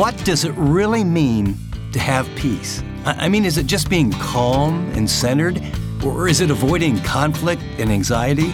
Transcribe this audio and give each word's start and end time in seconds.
What 0.00 0.16
does 0.24 0.46
it 0.46 0.54
really 0.56 1.04
mean 1.04 1.58
to 1.92 1.98
have 1.98 2.26
peace? 2.34 2.82
I 3.04 3.28
mean, 3.28 3.44
is 3.44 3.58
it 3.58 3.66
just 3.66 3.90
being 3.90 4.12
calm 4.12 4.90
and 4.94 5.10
centered? 5.10 5.62
Or 6.02 6.26
is 6.26 6.40
it 6.40 6.50
avoiding 6.50 6.98
conflict 7.00 7.60
and 7.76 7.90
anxiety? 7.90 8.48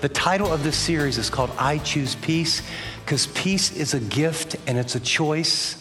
The 0.02 0.08
title 0.08 0.52
of 0.52 0.64
this 0.64 0.76
series 0.76 1.16
is 1.16 1.30
called 1.30 1.52
I 1.56 1.78
Choose 1.78 2.16
Peace 2.16 2.62
because 3.04 3.28
peace 3.28 3.70
is 3.76 3.94
a 3.94 4.00
gift 4.00 4.56
and 4.66 4.76
it's 4.76 4.96
a 4.96 5.00
choice. 5.00 5.78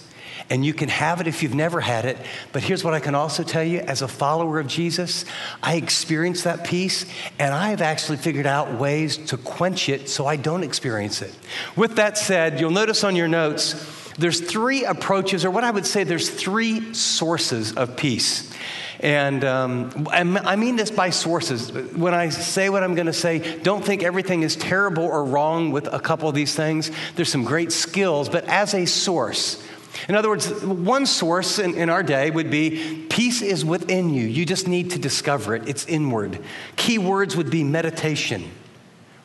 And 0.51 0.63
you 0.63 0.75
can 0.75 0.89
have 0.89 1.21
it 1.21 1.27
if 1.27 1.41
you've 1.41 1.55
never 1.55 1.81
had 1.81 2.05
it. 2.05 2.19
But 2.51 2.61
here's 2.61 2.83
what 2.83 2.93
I 2.93 2.99
can 2.99 3.15
also 3.15 3.41
tell 3.41 3.63
you 3.63 3.79
as 3.79 4.03
a 4.03 4.07
follower 4.07 4.59
of 4.59 4.67
Jesus, 4.67 5.25
I 5.63 5.77
experience 5.77 6.43
that 6.43 6.63
peace 6.63 7.11
and 7.39 7.51
I 7.51 7.71
have 7.71 7.81
actually 7.81 8.19
figured 8.19 8.45
out 8.45 8.79
ways 8.79 9.17
to 9.17 9.37
quench 9.37 9.89
it 9.89 10.07
so 10.07 10.27
I 10.27 10.35
don't 10.35 10.63
experience 10.63 11.23
it. 11.23 11.33
With 11.75 11.95
that 11.95 12.15
said, 12.15 12.59
you'll 12.59 12.69
notice 12.69 13.03
on 13.03 13.15
your 13.15 13.27
notes, 13.27 13.73
there's 14.19 14.39
three 14.39 14.85
approaches, 14.85 15.45
or 15.45 15.49
what 15.49 15.63
I 15.63 15.71
would 15.71 15.87
say, 15.87 16.03
there's 16.03 16.29
three 16.29 16.93
sources 16.93 17.73
of 17.73 17.97
peace. 17.97 18.53
And 19.01 19.43
um, 19.43 20.07
I 20.11 20.55
mean 20.55 20.75
this 20.75 20.91
by 20.91 21.09
sources. 21.09 21.71
When 21.71 22.13
I 22.13 22.29
say 22.29 22.69
what 22.69 22.83
I'm 22.83 22.93
going 22.93 23.07
to 23.07 23.13
say, 23.13 23.59
don't 23.61 23.83
think 23.83 24.03
everything 24.03 24.43
is 24.43 24.55
terrible 24.55 25.03
or 25.03 25.25
wrong 25.25 25.71
with 25.71 25.87
a 25.91 25.99
couple 25.99 26.29
of 26.29 26.35
these 26.35 26.53
things. 26.55 26.91
There's 27.15 27.31
some 27.31 27.43
great 27.43 27.71
skills, 27.71 28.29
but 28.29 28.45
as 28.45 28.75
a 28.75 28.85
source, 28.85 29.63
in 30.07 30.15
other 30.15 30.29
words, 30.29 30.49
one 30.63 31.05
source 31.05 31.59
in, 31.59 31.75
in, 31.75 31.89
our 31.89 32.03
day 32.03 32.31
would 32.31 32.49
be 32.49 33.05
peace 33.09 33.41
is 33.41 33.65
within 33.65 34.13
you. 34.13 34.25
You 34.25 34.45
just 34.45 34.67
need 34.67 34.91
to 34.91 34.99
discover 34.99 35.55
it, 35.55 35.67
it's 35.67 35.85
inward. 35.85 36.39
Key 36.75 36.97
words 36.97 37.35
would 37.35 37.49
be 37.49 37.63
meditation, 37.63 38.49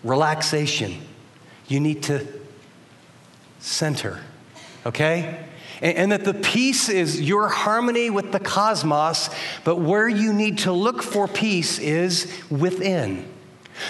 relaxation. 0.03 1.01
You 1.69 1.81
need 1.81 2.03
to 2.05 2.27
center, 3.59 4.21
okay? 4.87 5.45
And, 5.81 5.97
and 5.97 6.13
that 6.13 6.25
the 6.25 6.35
peace 6.35 6.89
is 6.89 7.21
your 7.21 7.49
harmony 7.49 8.11
with 8.11 8.33
the 8.33 8.41
cosmos, 8.41 9.31
but 9.65 9.77
where 9.77 10.09
you 10.09 10.33
need 10.33 10.59
to 10.59 10.73
look 10.73 11.03
for 11.03 11.29
peace 11.29 11.79
is 11.79 12.33
within. 12.51 13.29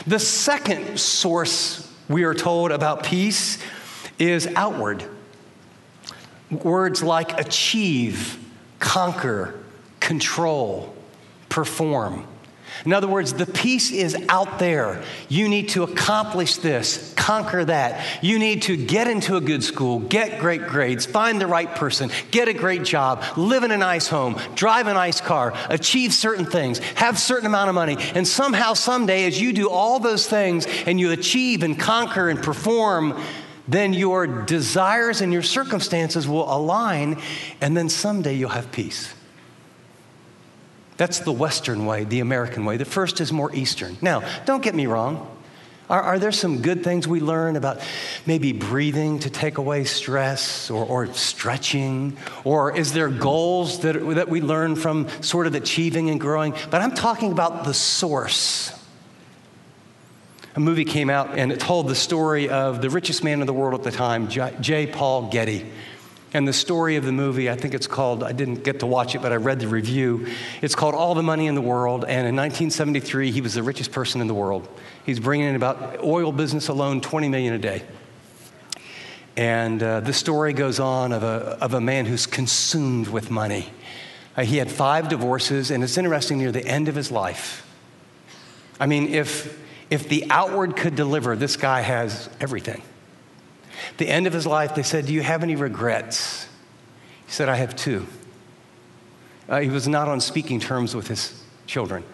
The 0.07 0.19
second 0.19 0.99
source 0.99 1.93
we 2.09 2.25
are 2.25 2.35
told 2.35 2.73
about 2.73 3.05
peace 3.05 3.59
is 4.19 4.47
outward. 4.57 5.05
Words 6.51 7.03
like 7.03 7.39
achieve, 7.39 8.39
conquer, 8.79 9.59
control, 10.01 10.95
perform. 11.49 12.27
In 12.85 12.93
other 12.93 13.09
words, 13.09 13.33
the 13.33 13.47
peace 13.47 13.91
is 13.91 14.17
out 14.29 14.59
there. 14.59 15.03
You 15.29 15.49
need 15.49 15.71
to 15.71 15.83
accomplish 15.83 16.57
this, 16.57 17.15
conquer 17.15 17.65
that. 17.65 18.05
You 18.23 18.39
need 18.39 18.63
to 18.63 18.77
get 18.77 19.09
into 19.09 19.37
a 19.37 19.41
good 19.41 19.65
school, 19.65 20.01
get 20.01 20.41
great 20.41 20.67
grades, 20.67 21.07
find 21.07 21.41
the 21.41 21.47
right 21.47 21.75
person, 21.75 22.11
get 22.31 22.49
a 22.49 22.53
great 22.53 22.85
job, 22.85 23.25
live 23.37 23.65
in 23.65 23.71
a 23.71 23.77
nice 23.77 24.09
home, 24.09 24.39
drive 24.55 24.87
a 24.87 24.95
nice 24.95 25.21
car, 25.21 25.55
achieve 25.69 26.13
certain 26.13 26.45
things, 26.45 26.79
have 26.97 27.19
certain 27.19 27.47
amount 27.47 27.69
of 27.69 27.75
money. 27.75 27.97
And 28.15 28.27
somehow, 28.27 28.75
someday, 28.75 29.27
as 29.27 29.41
you 29.41 29.53
do 29.53 29.71
all 29.71 29.99
those 29.99 30.29
things 30.29 30.67
and 30.87 31.01
you 31.01 31.13
achieve 31.13 31.63
and 31.63 31.79
conquer 31.79 32.29
and 32.29 32.43
perform, 32.43 33.21
then 33.69 33.93
your 33.93 34.27
desires 34.27 35.21
and 35.21 35.33
your 35.33 35.43
circumstances 35.43 36.29
will 36.29 36.53
align, 36.53 37.21
and 37.61 37.77
then 37.77 37.89
someday 37.89 38.35
you'll 38.35 38.51
have 38.51 38.71
peace. 38.71 39.13
That's 40.97 41.21
the 41.21 41.33
Western 41.33 41.87
way, 41.87 42.05
the 42.05 42.21
American 42.21 42.65
way. 42.65 42.77
The 42.77 42.85
first 42.85 43.21
is 43.21 43.33
more 43.33 43.55
Eastern. 43.55 43.97
Now, 44.01 44.23
don't 44.45 44.63
get 44.63 44.75
me 44.75 44.87
wrong. 44.87 45.33
Are, 45.89 46.03
are, 46.03 46.19
there 46.19 46.33
some 46.33 46.63
good 46.63 46.83
things 46.83 47.07
we 47.07 47.21
learn 47.21 47.55
about 47.55 47.81
maybe 48.27 48.53
breathing 48.53 49.21
to 49.21 49.31
take 49.31 49.59
away 49.59 49.85
stress 49.85 50.69
or, 50.69 50.85
or 50.85 51.07
stretching? 51.15 52.17
Or 52.43 52.77
is 52.77 52.93
there 52.93 53.09
goals 53.09 53.81
that, 53.81 53.93
that 54.17 54.29
we 54.29 54.41
learn 54.41 54.75
from 54.75 55.09
sort 55.23 55.47
of 55.47 55.55
achieving 55.55 56.11
and 56.11 56.21
growing? 56.21 56.55
But 56.71 56.83
I'm 56.83 56.93
talking 56.93 57.31
about 57.31 57.65
the 57.65 57.75
source. 57.75 58.73
A 60.57 60.61
movie 60.61 60.87
came 60.87 61.09
out 61.09 61.39
and 61.39 61.53
it 61.53 61.61
told 61.61 61.87
the 61.87 61.95
story 61.95 62.49
of 62.49 62.83
the 62.83 62.91
richest 62.91 63.23
man 63.23 63.41
in 63.41 63.47
the 63.47 63.53
world 63.53 63.79
at 63.79 63.85
the 63.85 63.97
time, 63.97 64.29
J. 64.29 64.89
Paul 64.89 65.31
Getty. 65.31 65.71
And 66.37 66.47
the 66.47 66.53
story 66.53 66.97
of 66.97 67.07
the 67.07 67.13
movie, 67.13 67.49
I 67.49 67.57
think 67.57 67.73
it's 67.73 67.87
called, 67.87 68.23
I 68.23 68.33
didn't 68.33 68.63
get 68.63 68.81
to 68.81 68.87
watch 68.87 69.15
it, 69.15 69.23
but 69.23 69.33
I 69.33 69.37
read 69.37 69.59
the 69.59 69.69
review. 69.69 70.27
It's 70.61 70.75
called 70.75 70.95
All 70.95 71.15
the 71.15 71.23
Money 71.23 71.47
in 71.47 71.55
the 71.55 71.63
World. 71.63 72.03
And 72.03 72.29
in 72.29 72.37
1973, 72.37 73.31
he 73.31 73.41
was 73.41 73.55
the 73.55 73.63
richest 73.63 73.91
person 73.91 74.21
in 74.21 74.27
the 74.27 74.35
world. 74.35 74.69
He's 75.07 75.19
bringing 75.19 75.49
in 75.49 75.57
about 75.57 76.05
oil 76.05 76.33
business 76.33 76.69
alone 76.69 77.01
20 77.01 77.31
million 77.31 77.55
a 77.55 77.59
day. 77.59 77.85
And 79.35 79.83
uh, 79.83 80.01
the 80.01 80.13
story 80.13 80.53
goes 80.53 80.79
on 80.79 81.13
of 81.13 81.23
a, 81.23 81.57
of 81.59 81.73
a 81.73 81.81
man 81.81 82.05
who's 82.05 82.27
consumed 82.27 83.09
with 83.09 83.31
money. 83.31 83.71
Uh, 84.37 84.43
he 84.43 84.59
had 84.59 84.71
five 84.71 85.09
divorces, 85.09 85.71
and 85.71 85.83
it's 85.83 85.97
interesting 85.97 86.37
near 86.37 86.53
the 86.53 86.67
end 86.67 86.89
of 86.89 86.95
his 86.95 87.11
life. 87.11 87.67
I 88.79 88.85
mean, 88.85 89.09
if, 89.09 89.59
if 89.89 90.07
the 90.11 90.27
outward 90.29 90.77
could 90.77 90.97
deliver, 90.97 91.35
this 91.35 91.57
guy 91.57 91.81
has 91.81 92.29
everything. 92.43 92.83
The 93.99 94.09
end 94.09 94.27
of 94.27 94.33
his 94.33 94.47
life, 94.47 94.75
they 94.75 94.83
said, 94.83 95.07
Do 95.07 95.13
you 95.15 95.23
have 95.23 95.43
any 95.43 95.57
regrets? 95.57 96.49
He 97.27 97.33
said, 97.33 97.49
I 97.49 97.57
have 97.57 97.75
two. 97.77 98.07
Uh, 99.49 99.61
he 99.61 99.69
was 99.69 99.87
not 99.87 100.09
on 100.09 100.21
speaking 100.21 100.61
terms 100.61 100.95
with 100.95 101.09
his 101.09 101.43
children. 101.67 102.05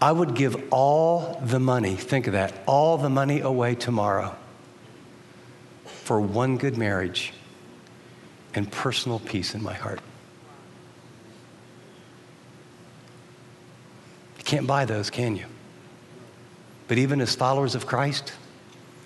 I 0.00 0.12
would 0.12 0.34
give 0.34 0.72
all 0.72 1.40
the 1.44 1.58
money, 1.58 1.96
think 1.96 2.28
of 2.28 2.34
that, 2.34 2.54
all 2.66 2.98
the 2.98 3.10
money 3.10 3.40
away 3.40 3.74
tomorrow 3.74 4.36
for 5.84 6.20
one 6.20 6.56
good 6.56 6.78
marriage 6.78 7.32
and 8.54 8.70
personal 8.70 9.18
peace 9.18 9.54
in 9.54 9.62
my 9.62 9.74
heart. 9.74 10.00
You 14.38 14.44
can't 14.44 14.66
buy 14.66 14.84
those, 14.84 15.10
can 15.10 15.36
you? 15.36 15.46
But 16.86 16.98
even 16.98 17.20
as 17.20 17.34
followers 17.34 17.74
of 17.74 17.86
Christ, 17.86 18.32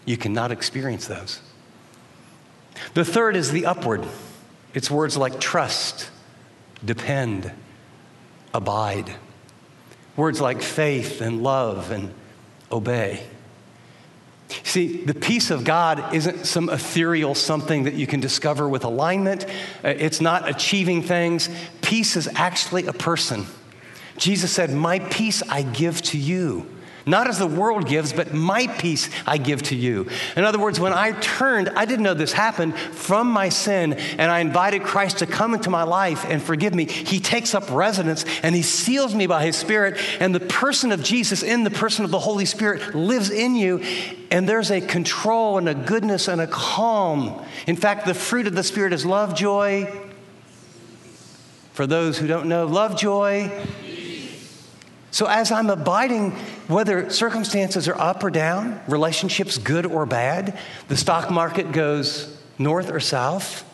you 0.05 0.17
cannot 0.17 0.53
experience 0.53 1.07
those. 1.07 1.41
The 2.95 3.05
third 3.05 3.37
is 3.37 3.53
the 3.53 3.67
upward. 3.67 4.07
It's 4.75 4.91
words 4.91 5.17
like 5.17 5.41
trust, 5.41 6.11
depend, 6.85 7.53
abide. 8.55 9.15
Words 10.17 10.41
like 10.41 10.63
faith 10.63 11.21
and 11.21 11.43
love 11.43 11.91
and 11.91 12.13
obey. 12.71 13.23
See, 14.65 15.03
the 15.05 15.15
peace 15.15 15.51
of 15.51 15.65
God 15.65 16.15
isn't 16.15 16.45
some 16.45 16.69
ethereal 16.69 17.35
something 17.35 17.85
that 17.85 17.95
you 17.95 18.07
can 18.07 18.21
discover 18.21 18.69
with 18.69 18.85
alignment. 18.85 19.47
Uh, 19.83 19.89
it's 19.89 20.21
not 20.21 20.49
achieving 20.49 21.03
things. 21.03 21.49
Peace 21.81 22.17
is 22.17 22.29
actually 22.35 22.87
a 22.87 22.93
person. 22.93 23.47
Jesus 24.19 24.53
said, 24.53 24.71
My 24.71 24.99
peace 24.99 25.43
I 25.49 25.63
give 25.63 26.03
to 26.03 26.19
you. 26.19 26.67
Not 27.05 27.27
as 27.27 27.39
the 27.39 27.47
world 27.47 27.89
gives, 27.89 28.13
but 28.13 28.33
my 28.33 28.67
peace 28.67 29.11
I 29.27 29.39
give 29.39 29.63
to 29.65 29.77
you. 29.77 30.09
In 30.37 30.45
other 30.45 30.59
words, 30.59 30.79
when 30.79 30.93
I 30.93 31.13
turned, 31.13 31.69
I 31.71 31.85
didn't 31.85 32.05
know 32.05 32.15
this 32.15 32.33
happened, 32.33 32.77
from 32.77 33.29
my 33.29 33.49
sin, 33.49 33.95
and 33.95 34.31
I 34.31 34.41
invited 34.41 34.85
Christ 34.85 35.19
to 35.19 35.27
come 35.27 35.55
into 35.55 35.71
my 35.71 35.83
life 35.83 36.25
and 36.25 36.41
forgive 36.41 36.75
me, 36.75 36.85
he 36.85 37.19
takes 37.19 37.55
up 37.55 37.71
residence 37.71 38.25
and 38.43 38.55
he 38.55 38.63
seals 38.63 39.15
me 39.15 39.27
by 39.27 39.45
his 39.45 39.57
Spirit. 39.57 39.99
And 40.21 40.35
the 40.35 40.41
person 40.41 40.93
of 40.93 41.03
Jesus, 41.03 41.43
in 41.43 41.65
the 41.65 41.71
person 41.71 42.05
of 42.05 42.11
the 42.11 42.21
Holy 42.21 42.45
Spirit, 42.45 42.95
lives 42.95 43.31
in 43.31 43.57
you. 43.57 43.79
And 44.31 44.49
there's 44.49 44.71
a 44.71 44.81
control 44.81 45.59
and 45.59 45.69
a 45.69 45.75
goodness 45.75 46.29
and 46.29 46.41
a 46.41 46.47
calm. 46.47 47.45
In 47.67 47.77
fact, 47.77 48.07
the 48.07 48.15
fruit 48.15 48.47
of 48.47 48.55
the 48.55 48.63
Spirit 48.63 48.93
is 48.93 49.05
love, 49.05 49.35
joy. 49.35 49.93
For 51.73 51.87
those 51.87 52.19
who 52.19 52.27
don't 52.27 52.49
know, 52.49 52.67
love, 52.67 52.97
joy 52.99 53.51
so, 55.13 55.27
as 55.27 55.53
I'm 55.53 55.69
abiding, 55.69 56.35
whether 56.73 57.11
circumstances 57.11 57.89
are 57.89 57.99
up 57.99 58.23
or 58.23 58.31
down, 58.31 58.81
relationships 58.89 59.59
good 59.59 59.87
or 59.87 60.07
bad, 60.07 60.59
the 60.89 60.97
stock 60.97 61.31
market 61.31 61.73
goes 61.73 62.37
north 62.59 62.91
or 62.91 63.01
south, 63.01 63.65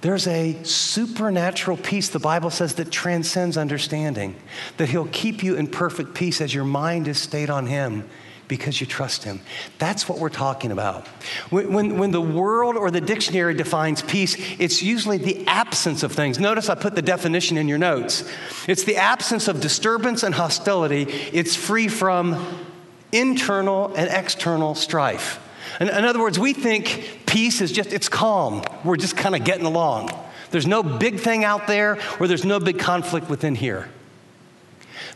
there's 0.00 0.26
a 0.26 0.62
supernatural 0.64 1.78
peace, 1.78 2.10
the 2.10 2.18
Bible 2.18 2.50
says, 2.50 2.74
that 2.74 2.90
transcends 2.90 3.56
understanding, 3.56 4.36
that 4.76 4.90
He'll 4.90 5.06
keep 5.06 5.42
you 5.42 5.54
in 5.54 5.66
perfect 5.66 6.12
peace 6.12 6.42
as 6.42 6.52
your 6.52 6.64
mind 6.64 7.08
is 7.08 7.18
stayed 7.18 7.48
on 7.48 7.66
Him 7.66 8.08
because 8.48 8.80
you 8.80 8.86
trust 8.86 9.24
Him. 9.24 9.40
That's 9.78 10.08
what 10.08 10.18
we're 10.18 10.28
talking 10.28 10.70
about. 10.70 11.06
When, 11.50 11.72
when, 11.72 11.98
when, 11.98 12.10
the 12.10 12.20
world 12.20 12.76
or 12.76 12.90
the 12.90 13.00
dictionary 13.00 13.54
defines 13.54 14.02
peace, 14.02 14.36
it's 14.58 14.82
usually 14.82 15.18
the 15.18 15.46
absence 15.46 16.02
of 16.02 16.12
things. 16.12 16.38
Notice 16.38 16.68
I 16.68 16.74
put 16.74 16.94
the 16.94 17.02
definition 17.02 17.56
in 17.56 17.68
your 17.68 17.78
notes 17.78 18.28
it's 18.68 18.84
the 18.84 18.96
absence 18.96 19.48
of 19.48 19.60
disturbance 19.60 20.22
and 20.22 20.34
hostility, 20.34 21.02
it's 21.32 21.54
free 21.54 21.88
from 21.88 22.64
internal 23.12 23.92
and 23.94 24.10
external 24.10 24.74
strife. 24.74 25.40
In, 25.80 25.88
in 25.88 26.04
other 26.04 26.20
words, 26.20 26.38
we 26.38 26.52
think 26.52 27.22
peace 27.26 27.60
is 27.60 27.72
just, 27.72 27.92
it's 27.92 28.08
calm. 28.08 28.62
We're 28.84 28.96
just 28.96 29.16
kind 29.16 29.34
of 29.34 29.44
getting 29.44 29.66
along. 29.66 30.10
There's 30.50 30.66
no 30.66 30.82
big 30.82 31.18
thing 31.18 31.44
out 31.44 31.66
there, 31.66 31.98
or 32.20 32.28
there's 32.28 32.44
no 32.44 32.60
big 32.60 32.78
conflict 32.78 33.28
within 33.28 33.54
here. 33.54 33.88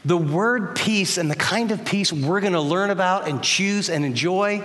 The 0.05 0.17
word 0.17 0.77
peace 0.77 1.19
and 1.19 1.31
the 1.31 1.37
kind 1.37 1.71
of 1.71 1.85
peace 1.85 2.13
we're 2.13 2.41
going 2.41 2.53
to 2.53 2.61
learn 2.61 2.91
about 2.91 3.29
and 3.29 3.43
choose 3.43 3.91
and 3.91 4.05
enjoy 4.05 4.65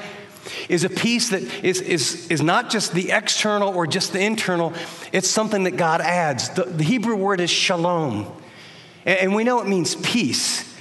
is 0.70 0.84
a 0.84 0.90
peace 0.90 1.30
that 1.30 1.42
is, 1.64 1.82
is, 1.82 2.30
is 2.30 2.42
not 2.42 2.70
just 2.70 2.94
the 2.94 3.12
external 3.12 3.74
or 3.76 3.88
just 3.88 4.14
the 4.14 4.20
internal, 4.20 4.74
it's 5.12 5.30
something 5.30 5.64
that 5.64 5.78
God 5.78 6.02
adds. 6.02 6.50
The, 6.50 6.64
the 6.64 6.84
Hebrew 6.84 7.16
word 7.16 7.40
is 7.40 7.50
shalom. 7.50 8.32
And, 9.06 9.20
and 9.20 9.36
we 9.36 9.44
know 9.44 9.62
it 9.62 9.68
means 9.68 9.96
peace. 9.96 10.73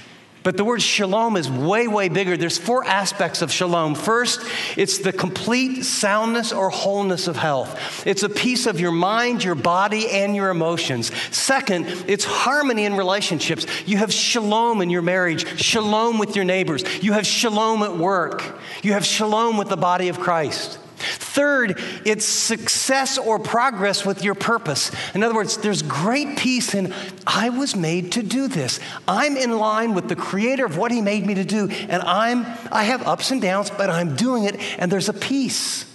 But 0.43 0.57
the 0.57 0.65
word 0.65 0.81
shalom 0.81 1.37
is 1.37 1.49
way, 1.49 1.87
way 1.87 2.09
bigger. 2.09 2.35
There's 2.35 2.57
four 2.57 2.85
aspects 2.85 3.41
of 3.41 3.51
shalom. 3.51 3.95
First, 3.95 4.41
it's 4.75 4.99
the 4.99 5.13
complete 5.13 5.83
soundness 5.83 6.51
or 6.51 6.69
wholeness 6.69 7.27
of 7.27 7.37
health. 7.37 8.05
It's 8.05 8.23
a 8.23 8.29
peace 8.29 8.65
of 8.65 8.79
your 8.79 8.91
mind, 8.91 9.43
your 9.43 9.55
body, 9.55 10.09
and 10.09 10.35
your 10.35 10.49
emotions. 10.49 11.11
Second, 11.35 11.87
it's 12.07 12.25
harmony 12.25 12.83
in 12.83 12.95
relationships. 12.95 13.65
You 13.85 13.97
have 13.97 14.11
shalom 14.11 14.81
in 14.81 14.89
your 14.89 15.01
marriage, 15.01 15.61
shalom 15.61 16.19
with 16.19 16.35
your 16.35 16.45
neighbors. 16.45 16.83
You 17.01 17.13
have 17.13 17.25
shalom 17.25 17.81
at 17.81 17.97
work. 17.97 18.59
You 18.83 18.93
have 18.93 19.05
shalom 19.05 19.57
with 19.57 19.69
the 19.69 19.77
body 19.77 20.09
of 20.09 20.19
Christ. 20.19 20.77
Third, 21.03 21.81
it's 22.05 22.25
success 22.25 23.17
or 23.17 23.39
progress 23.39 24.05
with 24.05 24.23
your 24.23 24.35
purpose. 24.35 24.91
In 25.13 25.23
other 25.23 25.35
words, 25.35 25.57
there's 25.57 25.81
great 25.81 26.37
peace 26.37 26.73
in 26.73 26.93
I 27.27 27.49
was 27.49 27.75
made 27.75 28.13
to 28.13 28.23
do 28.23 28.47
this. 28.47 28.79
I'm 29.07 29.37
in 29.37 29.57
line 29.57 29.93
with 29.93 30.09
the 30.09 30.15
creator 30.15 30.65
of 30.65 30.77
what 30.77 30.91
he 30.91 31.01
made 31.01 31.25
me 31.25 31.35
to 31.35 31.45
do 31.45 31.69
and 31.69 32.01
I'm 32.01 32.45
I 32.71 32.83
have 32.83 33.05
ups 33.07 33.31
and 33.31 33.41
downs, 33.41 33.69
but 33.69 33.89
I'm 33.89 34.15
doing 34.15 34.45
it 34.45 34.59
and 34.79 34.91
there's 34.91 35.09
a 35.09 35.13
peace. 35.13 35.85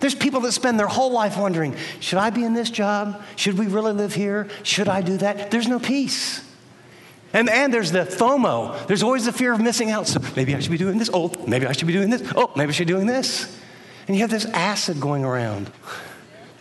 There's 0.00 0.14
people 0.16 0.40
that 0.40 0.52
spend 0.52 0.80
their 0.80 0.88
whole 0.88 1.12
life 1.12 1.38
wondering, 1.38 1.76
should 2.00 2.18
I 2.18 2.30
be 2.30 2.42
in 2.42 2.54
this 2.54 2.70
job? 2.70 3.22
Should 3.36 3.56
we 3.56 3.68
really 3.68 3.92
live 3.92 4.14
here? 4.14 4.48
Should 4.64 4.88
I 4.88 5.00
do 5.00 5.16
that? 5.18 5.52
There's 5.52 5.68
no 5.68 5.78
peace. 5.78 6.42
And, 7.32 7.48
and 7.48 7.72
there's 7.72 7.92
the 7.92 8.00
FOMO. 8.00 8.86
There's 8.88 9.02
always 9.02 9.24
the 9.24 9.32
fear 9.32 9.52
of 9.52 9.60
missing 9.60 9.90
out. 9.90 10.06
So 10.06 10.20
maybe 10.36 10.54
I 10.54 10.58
should 10.58 10.72
be 10.72 10.78
doing 10.78 10.98
this. 10.98 11.08
Oh, 11.12 11.32
maybe 11.46 11.66
I 11.66 11.72
should 11.72 11.86
be 11.86 11.92
doing 11.92 12.10
this. 12.10 12.22
Oh, 12.34 12.50
maybe 12.56 12.70
I 12.70 12.72
should 12.72 12.86
be 12.86 12.92
doing 12.92 13.06
this. 13.06 13.58
And 14.06 14.16
you 14.16 14.22
have 14.22 14.30
this 14.30 14.46
acid 14.46 15.00
going 15.00 15.24
around. 15.24 15.70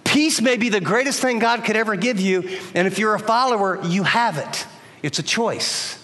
Peace 0.04 0.42
may 0.42 0.58
be 0.58 0.70
the 0.70 0.82
greatest 0.82 1.22
thing 1.22 1.40
God 1.40 1.64
could 1.64 1.78
ever 1.78 1.96
give 1.96 2.20
you, 2.20 2.60
and 2.76 2.86
if 2.86 3.00
you're 3.00 3.16
a 3.16 3.20
follower, 3.20 3.80
you 3.86 4.04
have 4.04 4.38
it. 4.38 4.68
It's 5.02 5.20
a 5.20 5.24
choice. 5.24 5.98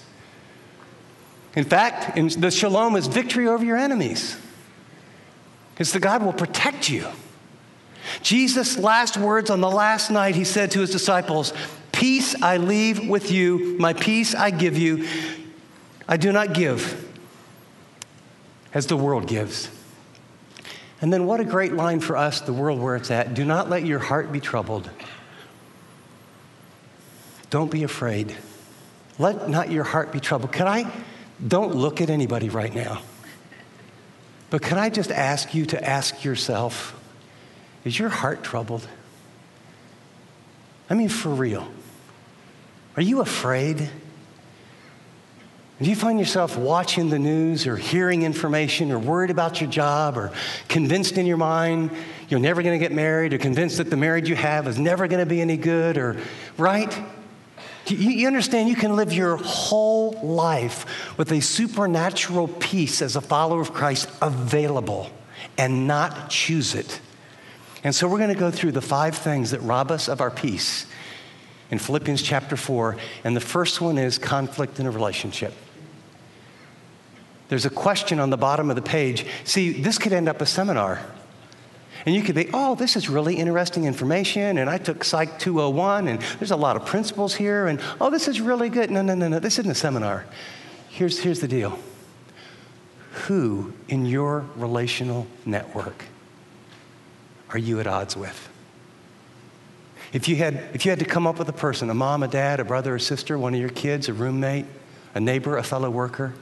In 1.56 1.66
fact, 1.66 2.18
in 2.18 2.28
the 2.28 2.50
shalom 2.50 2.96
is 2.96 3.08
victory 3.08 3.48
over 3.48 3.66
your 3.66 3.78
enemies. 3.78 4.38
It's 5.78 5.92
the 5.92 6.00
God 6.00 6.24
will 6.24 6.34
protect 6.34 6.90
you. 6.90 7.06
Jesus' 8.22 8.78
last 8.78 9.18
words 9.18 9.50
on 9.50 9.60
the 9.60 9.70
last 9.70 10.10
night, 10.10 10.36
he 10.36 10.44
said 10.44 10.72
to 10.72 10.80
his 10.80 10.92
disciples, 10.92 11.54
Peace 11.92 12.42
I 12.42 12.58
leave 12.58 13.10
with 13.10 13.32
you, 13.32 13.76
my 13.80 13.94
peace 13.94 14.34
I 14.34 14.52
give 14.52 14.78
you. 14.78 15.08
I 16.08 16.16
do 16.18 16.32
not 16.32 16.54
give 16.54 17.04
as 18.74 18.88
the 18.88 18.96
world 18.96 19.28
gives. 19.28 19.70
And 21.02 21.14
then, 21.14 21.26
what 21.26 21.40
a 21.40 21.46
great 21.46 21.74
line 21.74 22.00
for 22.00 22.18
us, 22.18 22.42
the 22.42 22.54
world 22.54 22.80
where 22.80 22.96
it's 22.96 23.12
at. 23.12 23.34
Do 23.34 23.46
not 23.46 23.70
let 23.70 23.86
your 23.86 24.00
heart 24.00 24.32
be 24.32 24.40
troubled. 24.40 24.90
Don't 27.50 27.72
be 27.72 27.84
afraid. 27.84 28.36
Let 29.20 29.50
not 29.50 29.72
your 29.72 29.84
heart 29.84 30.12
be 30.12 30.20
troubled. 30.20 30.52
Can 30.52 30.68
I? 30.68 30.92
Don't 31.46 31.76
look 31.76 32.02
at 32.02 32.10
anybody 32.10 32.50
right 32.50 32.74
now. 32.74 33.02
But 34.50 34.62
can 34.62 34.78
I 34.78 34.90
just 34.90 35.12
ask 35.12 35.54
you 35.54 35.66
to 35.68 35.84
ask 35.84 36.24
yourself 36.24 36.94
is 37.84 37.98
your 37.98 38.10
heart 38.10 38.44
troubled? 38.44 38.86
I 40.90 40.94
mean, 40.94 41.10
for 41.10 41.30
real. 41.30 41.68
Are 42.98 43.02
you 43.02 43.22
afraid? 43.22 43.90
Do 45.80 45.90
you 45.90 45.96
find 45.96 46.18
yourself 46.18 46.58
watching 46.58 47.10
the 47.10 47.20
news 47.20 47.68
or 47.68 47.78
hearing 47.78 48.24
information 48.24 48.92
or 48.92 48.98
worried 48.98 49.30
about 49.30 49.62
your 49.62 49.70
job 49.70 50.18
or 50.18 50.32
convinced 50.68 51.20
in 51.20 51.28
your 51.28 51.38
mind 51.38 51.92
you're 52.30 52.40
never 52.40 52.62
going 52.62 52.78
to 52.78 52.84
get 52.84 52.92
married 52.92 53.34
or 53.34 53.38
convinced 53.38 53.78
that 53.78 53.90
the 53.90 53.96
marriage 53.96 54.28
you 54.28 54.36
have 54.36 54.68
is 54.68 54.78
never 54.78 55.08
going 55.08 55.20
to 55.20 55.26
be 55.26 55.40
any 55.40 55.56
good 55.56 55.98
or, 55.98 56.18
right? 56.58 57.00
You, 57.86 58.28
understand 58.28 58.68
you 58.68 58.76
can 58.76 58.98
live 58.98 59.14
your 59.14 59.38
whole 59.38 60.12
life 60.22 61.18
with 61.18 61.32
a 61.32 61.40
supernatural 61.40 62.50
peace 62.50 63.02
as 63.02 63.16
a 63.16 63.22
follower 63.22 63.62
of 63.62 63.74
Christ 63.74 64.10
available 64.22 65.10
and 65.58 65.88
not 65.88 66.30
choose 66.30 66.76
it. 66.76 67.00
And 67.84 67.96
so 67.96 68.10
we're 68.10 68.18
going 68.18 68.34
to 68.34 68.40
go 68.40 68.52
through 68.52 68.74
the 68.74 68.82
five 68.82 69.16
things 69.16 69.52
that 69.52 69.62
rob 69.62 69.92
us 69.92 70.10
of 70.10 70.20
our 70.20 70.32
peace 70.32 70.86
in 71.72 71.80
Philippians 71.80 72.22
chapter 72.22 72.58
4. 72.58 72.98
And 73.24 73.38
the 73.38 73.42
first 73.42 73.80
one 73.80 73.98
is 73.98 74.18
conflict 74.18 74.82
in 74.82 74.86
a 74.86 74.92
relationship. 74.92 75.54
There's 77.50 77.66
a 77.66 77.70
question 77.70 78.20
on 78.20 78.30
the 78.30 78.38
bottom 78.38 78.70
of 78.70 78.76
the 78.76 78.82
page. 78.82 79.26
See, 79.44 79.72
this 79.72 79.98
could 79.98 80.14
end 80.14 80.28
up 80.28 80.42
a 80.42 80.46
seminar. 80.46 81.02
And 82.06 82.16
you 82.16 82.22
could 82.22 82.36
be, 82.36 82.50
oh, 82.54 82.76
this 82.76 82.96
is 82.96 83.10
really 83.10 83.36
interesting 83.36 83.86
information, 83.86 84.58
and 84.60 84.70
I 84.70 84.78
took 84.78 85.04
Psych 85.04 85.40
201, 85.40 86.08
and 86.08 86.22
there's 86.40 86.52
a 86.52 86.56
lot 86.56 86.78
of 86.78 86.86
principles 86.86 87.36
here, 87.36 87.68
and 87.68 87.82
oh, 88.00 88.10
this 88.10 88.28
is 88.28 88.40
really 88.40 88.70
good. 88.70 88.90
No, 88.90 89.02
no, 89.02 89.14
no, 89.14 89.28
no, 89.28 89.40
this 89.40 89.60
isn't 89.60 89.72
a 89.72 89.76
seminar. 89.76 90.26
Here's, 90.90 91.20
here's 91.20 91.42
the 91.42 91.48
deal 91.48 91.78
Who 93.26 93.74
in 93.90 94.06
your 94.06 94.46
relational 94.56 95.28
network 95.46 96.06
are 97.50 97.58
you 97.58 97.80
at 97.80 97.88
odds 97.88 98.16
with? 98.16 98.50
If 100.14 100.30
you, 100.30 100.38
had, 100.38 100.64
if 100.74 100.86
you 100.86 100.92
had 100.92 101.00
to 101.00 101.06
come 101.06 101.28
up 101.28 101.38
with 101.38 101.50
a 101.50 101.54
person, 101.54 101.90
a 101.90 101.94
mom, 101.94 102.24
a 102.24 102.28
dad, 102.30 102.62
a 102.62 102.64
brother, 102.64 102.96
a 102.96 103.00
sister, 103.00 103.38
one 103.38 103.54
of 103.54 103.60
your 103.60 103.70
kids, 103.70 104.08
a 104.08 104.14
roommate, 104.14 104.66
a 105.14 105.20
neighbor, 105.20 105.58
a 105.58 105.64
fellow 105.64 105.90
worker, 105.90 106.34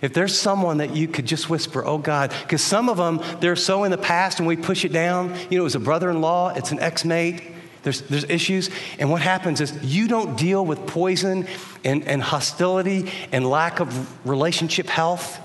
if 0.00 0.12
there's 0.12 0.38
someone 0.38 0.78
that 0.78 0.94
you 0.94 1.08
could 1.08 1.26
just 1.26 1.50
whisper, 1.50 1.84
oh 1.84 1.98
God, 1.98 2.32
because 2.42 2.62
some 2.62 2.88
of 2.88 2.96
them, 2.96 3.20
they're 3.40 3.56
so 3.56 3.84
in 3.84 3.90
the 3.90 3.98
past 3.98 4.38
and 4.38 4.46
we 4.46 4.56
push 4.56 4.84
it 4.84 4.92
down. 4.92 5.34
You 5.50 5.58
know, 5.58 5.62
it 5.62 5.64
was 5.64 5.74
a 5.74 5.80
brother 5.80 6.10
in 6.10 6.20
law, 6.20 6.54
it's 6.54 6.72
an 6.72 6.78
ex 6.80 7.04
mate, 7.04 7.42
there's, 7.82 8.02
there's 8.02 8.24
issues. 8.24 8.70
And 8.98 9.10
what 9.10 9.22
happens 9.22 9.60
is 9.60 9.72
you 9.82 10.08
don't 10.08 10.36
deal 10.36 10.64
with 10.64 10.86
poison 10.86 11.46
and, 11.84 12.04
and 12.06 12.22
hostility 12.22 13.10
and 13.32 13.48
lack 13.48 13.80
of 13.80 14.26
relationship 14.26 14.86
health. 14.86 15.40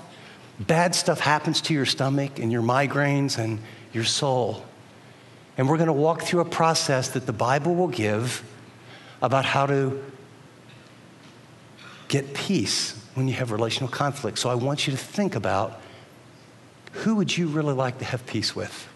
Bad 0.60 0.94
stuff 0.94 1.20
happens 1.20 1.60
to 1.62 1.74
your 1.74 1.86
stomach 1.86 2.38
and 2.38 2.52
your 2.52 2.62
migraines 2.62 3.38
and 3.38 3.60
your 3.92 4.04
soul. 4.04 4.64
And 5.56 5.68
we're 5.68 5.76
going 5.76 5.88
to 5.88 5.92
walk 5.92 6.22
through 6.22 6.40
a 6.40 6.44
process 6.44 7.10
that 7.10 7.26
the 7.26 7.32
Bible 7.32 7.74
will 7.74 7.88
give 7.88 8.42
about 9.22 9.44
how 9.44 9.66
to 9.66 10.02
get 12.08 12.34
peace 12.34 13.03
when 13.14 13.28
you 13.28 13.34
have 13.34 13.50
relational 13.50 13.88
conflict. 13.88 14.38
So 14.38 14.50
I 14.50 14.54
want 14.54 14.86
you 14.86 14.92
to 14.92 14.98
think 14.98 15.34
about 15.34 15.80
who 16.92 17.16
would 17.16 17.36
you 17.36 17.48
really 17.48 17.74
like 17.74 17.98
to 17.98 18.04
have 18.04 18.24
peace 18.26 18.54
with? 18.54 18.88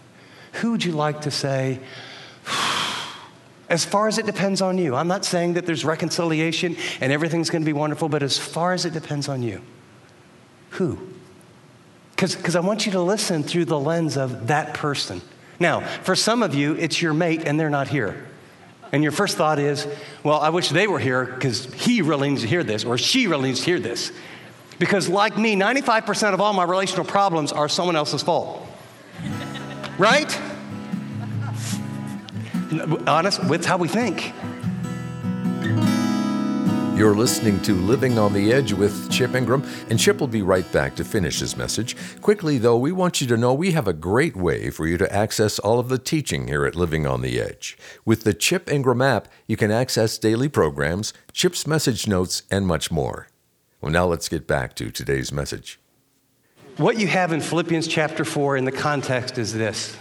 Who 0.54 0.72
would 0.72 0.84
you 0.84 0.92
like 0.92 1.22
to 1.22 1.30
say, 1.30 1.80
as 3.68 3.84
far 3.84 4.08
as 4.08 4.18
it 4.18 4.26
depends 4.26 4.62
on 4.62 4.78
you? 4.78 4.94
I'm 4.94 5.08
not 5.08 5.24
saying 5.24 5.54
that 5.54 5.66
there's 5.66 5.84
reconciliation 5.84 6.76
and 7.00 7.12
everything's 7.12 7.50
going 7.50 7.62
to 7.62 7.66
be 7.66 7.72
wonderful, 7.72 8.08
but 8.08 8.22
as 8.22 8.38
far 8.38 8.72
as 8.72 8.84
it 8.84 8.92
depends 8.92 9.28
on 9.28 9.42
you, 9.42 9.62
Who? 10.70 10.98
Because 12.16 12.56
I 12.56 12.60
want 12.60 12.86
you 12.86 12.92
to 12.92 13.00
listen 13.00 13.42
through 13.42 13.66
the 13.66 13.78
lens 13.78 14.16
of 14.16 14.48
that 14.48 14.74
person. 14.74 15.22
Now, 15.60 15.80
for 15.80 16.14
some 16.14 16.42
of 16.42 16.54
you, 16.54 16.74
it's 16.74 17.00
your 17.00 17.14
mate 17.14 17.42
and 17.46 17.58
they're 17.58 17.70
not 17.70 17.88
here. 17.88 18.27
And 18.92 19.02
your 19.02 19.12
first 19.12 19.36
thought 19.36 19.58
is, 19.58 19.86
well, 20.22 20.40
I 20.40 20.50
wish 20.50 20.70
they 20.70 20.86
were 20.86 20.98
here 20.98 21.24
because 21.24 21.72
he 21.74 22.02
really 22.02 22.30
needs 22.30 22.42
to 22.42 22.48
hear 22.48 22.64
this 22.64 22.84
or 22.84 22.96
she 22.96 23.26
really 23.26 23.48
needs 23.48 23.60
to 23.60 23.66
hear 23.66 23.80
this. 23.80 24.12
Because, 24.78 25.08
like 25.08 25.36
me, 25.36 25.56
95% 25.56 26.34
of 26.34 26.40
all 26.40 26.52
my 26.52 26.62
relational 26.62 27.04
problems 27.04 27.52
are 27.52 27.68
someone 27.68 27.96
else's 27.96 28.22
fault. 28.22 28.66
right? 29.98 30.40
Honest, 33.06 33.46
that's 33.48 33.66
how 33.66 33.76
we 33.76 33.88
think. 33.88 34.32
You're 36.98 37.14
listening 37.14 37.60
to 37.60 37.74
Living 37.74 38.18
on 38.18 38.32
the 38.32 38.52
Edge 38.52 38.72
with 38.72 39.08
Chip 39.08 39.36
Ingram, 39.36 39.62
and 39.88 40.00
Chip 40.00 40.18
will 40.18 40.26
be 40.26 40.42
right 40.42 40.70
back 40.72 40.96
to 40.96 41.04
finish 41.04 41.38
his 41.38 41.56
message. 41.56 41.94
Quickly, 42.20 42.58
though, 42.58 42.76
we 42.76 42.90
want 42.90 43.20
you 43.20 43.28
to 43.28 43.36
know 43.36 43.54
we 43.54 43.70
have 43.70 43.86
a 43.86 43.92
great 43.92 44.34
way 44.34 44.68
for 44.70 44.84
you 44.84 44.98
to 44.98 45.14
access 45.14 45.60
all 45.60 45.78
of 45.78 45.90
the 45.90 45.98
teaching 45.98 46.48
here 46.48 46.66
at 46.66 46.74
Living 46.74 47.06
on 47.06 47.22
the 47.22 47.40
Edge. 47.40 47.78
With 48.04 48.24
the 48.24 48.34
Chip 48.34 48.68
Ingram 48.68 49.00
app, 49.00 49.28
you 49.46 49.56
can 49.56 49.70
access 49.70 50.18
daily 50.18 50.48
programs, 50.48 51.12
Chip's 51.32 51.68
message 51.68 52.08
notes, 52.08 52.42
and 52.50 52.66
much 52.66 52.90
more. 52.90 53.28
Well, 53.80 53.92
now 53.92 54.06
let's 54.06 54.28
get 54.28 54.48
back 54.48 54.74
to 54.74 54.90
today's 54.90 55.30
message. 55.30 55.78
What 56.78 56.98
you 56.98 57.06
have 57.06 57.32
in 57.32 57.40
Philippians 57.40 57.86
chapter 57.86 58.24
4 58.24 58.56
in 58.56 58.64
the 58.64 58.72
context 58.72 59.38
is 59.38 59.54
this 59.54 59.96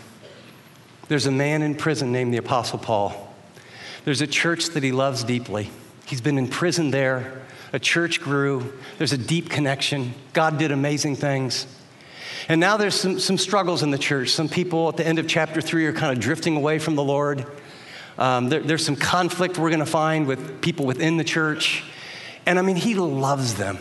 there's 1.09 1.27
a 1.27 1.31
man 1.31 1.61
in 1.61 1.75
prison 1.75 2.11
named 2.11 2.33
the 2.33 2.37
Apostle 2.37 2.79
Paul. 2.79 3.35
There's 4.03 4.21
a 4.21 4.27
church 4.27 4.69
that 4.69 4.81
he 4.81 4.91
loves 4.91 5.23
deeply. 5.23 5.69
He's 6.07 6.21
been 6.21 6.37
in 6.37 6.47
prison 6.47 6.89
there. 6.89 7.41
A 7.73 7.79
church 7.79 8.21
grew. 8.21 8.73
There's 8.97 9.11
a 9.11 9.17
deep 9.17 9.49
connection. 9.49 10.13
God 10.31 10.57
did 10.57 10.71
amazing 10.71 11.17
things. 11.17 11.67
And 12.47 12.61
now 12.61 12.77
there's 12.77 12.95
some, 12.95 13.19
some 13.19 13.37
struggles 13.37 13.83
in 13.83 13.91
the 13.91 13.97
church. 13.97 14.29
Some 14.29 14.47
people 14.47 14.87
at 14.87 14.95
the 14.95 15.05
end 15.05 15.19
of 15.19 15.27
chapter 15.27 15.59
three 15.59 15.85
are 15.85 15.91
kind 15.91 16.15
of 16.15 16.23
drifting 16.23 16.55
away 16.55 16.79
from 16.79 16.95
the 16.95 17.03
Lord. 17.03 17.45
Um, 18.17 18.47
there, 18.47 18.61
there's 18.61 18.85
some 18.85 18.95
conflict 18.95 19.57
we're 19.57 19.69
going 19.69 19.81
to 19.81 19.85
find 19.85 20.27
with 20.27 20.61
people 20.61 20.85
within 20.85 21.17
the 21.17 21.25
church. 21.25 21.83
And 22.45 22.57
I 22.57 22.61
mean, 22.61 22.77
he 22.77 22.95
loves 22.95 23.55
them. 23.55 23.77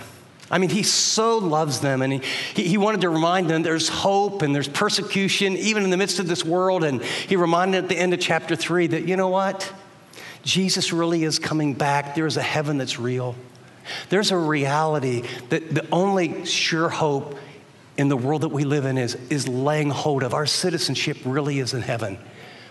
I 0.51 0.59
mean, 0.59 0.71
he 0.71 0.83
so 0.83 1.39
loves 1.39 1.81
them, 1.81 2.03
and 2.03 2.13
he, 2.13 2.63
he 2.63 2.77
wanted 2.77 3.01
to 3.01 3.09
remind 3.09 3.49
them 3.51 3.63
there's 3.63 3.89
hope 3.89 4.43
and 4.43 4.55
there's 4.55 4.69
persecution, 4.69 5.57
even 5.57 5.83
in 5.83 5.91
the 5.91 5.97
midst 5.97 6.19
of 6.19 6.29
this 6.29 6.45
world. 6.45 6.85
And 6.85 7.03
he 7.03 7.37
reminded 7.37 7.85
at 7.85 7.89
the 7.89 7.97
end 7.97 8.15
of 8.15 8.21
chapter 8.21 8.55
three 8.55 8.89
that, 8.89 9.09
you 9.09 9.17
know 9.17 9.29
what? 9.29 9.73
Jesus 10.47 10.93
really 10.93 11.25
is 11.25 11.41
coming 11.41 11.75
back. 11.75 12.15
There 12.15 12.25
is 12.25 12.37
a 12.37 12.43
heaven 12.43 12.79
that's 12.79 13.01
real. 13.01 13.35
There's 14.11 14.31
a 14.31 14.37
reality 14.37 15.25
that 15.49 15.75
the 15.75 15.85
only 15.91 16.47
sure 16.47 16.89
hope 16.89 17.37
in 17.99 18.09
the 18.09 18.17
world 18.17 18.43
that 18.43 18.51
we 18.51 18.63
live 18.63 18.85
in 18.85 18.97
is, 18.97 19.17
is 19.29 19.49
laying 19.49 19.91
hold 19.91 20.23
of. 20.23 20.35
Our 20.35 20.47
citizenship 20.47 21.19
really 21.25 21.59
is 21.59 21.75
in 21.75 21.83
heaven. 21.83 22.17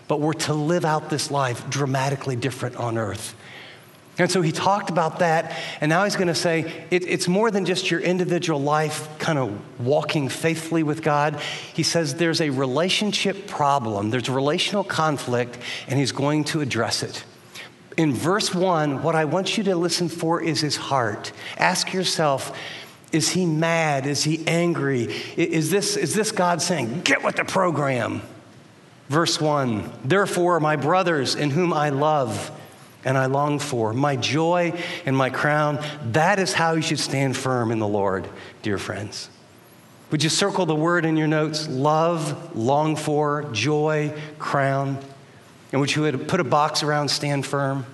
But 0.08 0.20
we're 0.20 0.32
to 0.32 0.54
live 0.54 0.86
out 0.86 1.10
this 1.10 1.30
life 1.30 1.68
dramatically 1.68 2.34
different 2.34 2.76
on 2.76 2.96
earth. 2.96 3.36
And 4.18 4.30
so 4.30 4.40
he 4.40 4.52
talked 4.52 4.88
about 4.88 5.18
that, 5.18 5.54
and 5.82 5.90
now 5.90 6.04
he's 6.04 6.16
going 6.16 6.28
to 6.28 6.34
say 6.34 6.86
it, 6.90 7.06
it's 7.06 7.28
more 7.28 7.50
than 7.50 7.66
just 7.66 7.90
your 7.90 8.00
individual 8.00 8.58
life 8.58 9.06
kind 9.18 9.38
of 9.38 9.78
walking 9.78 10.30
faithfully 10.30 10.82
with 10.82 11.02
God. 11.02 11.38
He 11.74 11.82
says 11.82 12.14
there's 12.14 12.40
a 12.40 12.48
relationship 12.48 13.46
problem, 13.46 14.08
there's 14.08 14.30
relational 14.30 14.84
conflict, 14.84 15.58
and 15.86 15.98
he's 15.98 16.12
going 16.12 16.44
to 16.44 16.62
address 16.62 17.02
it 17.02 17.22
in 17.96 18.12
verse 18.12 18.54
one, 18.54 19.02
what 19.02 19.14
I 19.14 19.24
want 19.24 19.56
you 19.56 19.64
to 19.64 19.76
listen 19.76 20.08
for 20.08 20.40
is 20.40 20.60
his 20.60 20.76
heart. 20.76 21.32
Ask 21.56 21.92
yourself, 21.92 22.56
is 23.12 23.30
he 23.30 23.46
mad? 23.46 24.06
Is 24.06 24.24
he 24.24 24.46
angry? 24.46 25.04
Is 25.36 25.70
this, 25.70 25.96
is 25.96 26.14
this 26.14 26.32
God 26.32 26.60
saying, 26.60 27.02
get 27.02 27.24
with 27.24 27.36
the 27.36 27.44
program? 27.44 28.20
Verse 29.08 29.40
one, 29.40 29.90
therefore, 30.04 30.60
my 30.60 30.76
brothers 30.76 31.34
in 31.34 31.50
whom 31.50 31.72
I 31.72 31.90
love 31.90 32.50
and 33.04 33.16
I 33.16 33.26
long 33.26 33.60
for, 33.60 33.92
my 33.92 34.16
joy 34.16 34.72
and 35.06 35.16
my 35.16 35.30
crown, 35.30 35.78
that 36.12 36.38
is 36.38 36.52
how 36.52 36.72
you 36.72 36.82
should 36.82 36.98
stand 36.98 37.36
firm 37.36 37.70
in 37.70 37.78
the 37.78 37.86
Lord, 37.86 38.28
dear 38.62 38.78
friends. 38.78 39.30
Would 40.10 40.22
you 40.24 40.28
circle 40.28 40.66
the 40.66 40.74
word 40.74 41.04
in 41.04 41.16
your 41.16 41.28
notes? 41.28 41.68
Love, 41.68 42.56
long 42.56 42.96
for, 42.96 43.44
joy, 43.52 44.12
crown 44.38 44.98
in 45.72 45.80
which 45.80 45.94
he 45.94 46.00
would 46.00 46.28
put 46.28 46.40
a 46.40 46.44
box 46.44 46.82
around 46.82 47.08
stand 47.08 47.46
firm. 47.46 47.86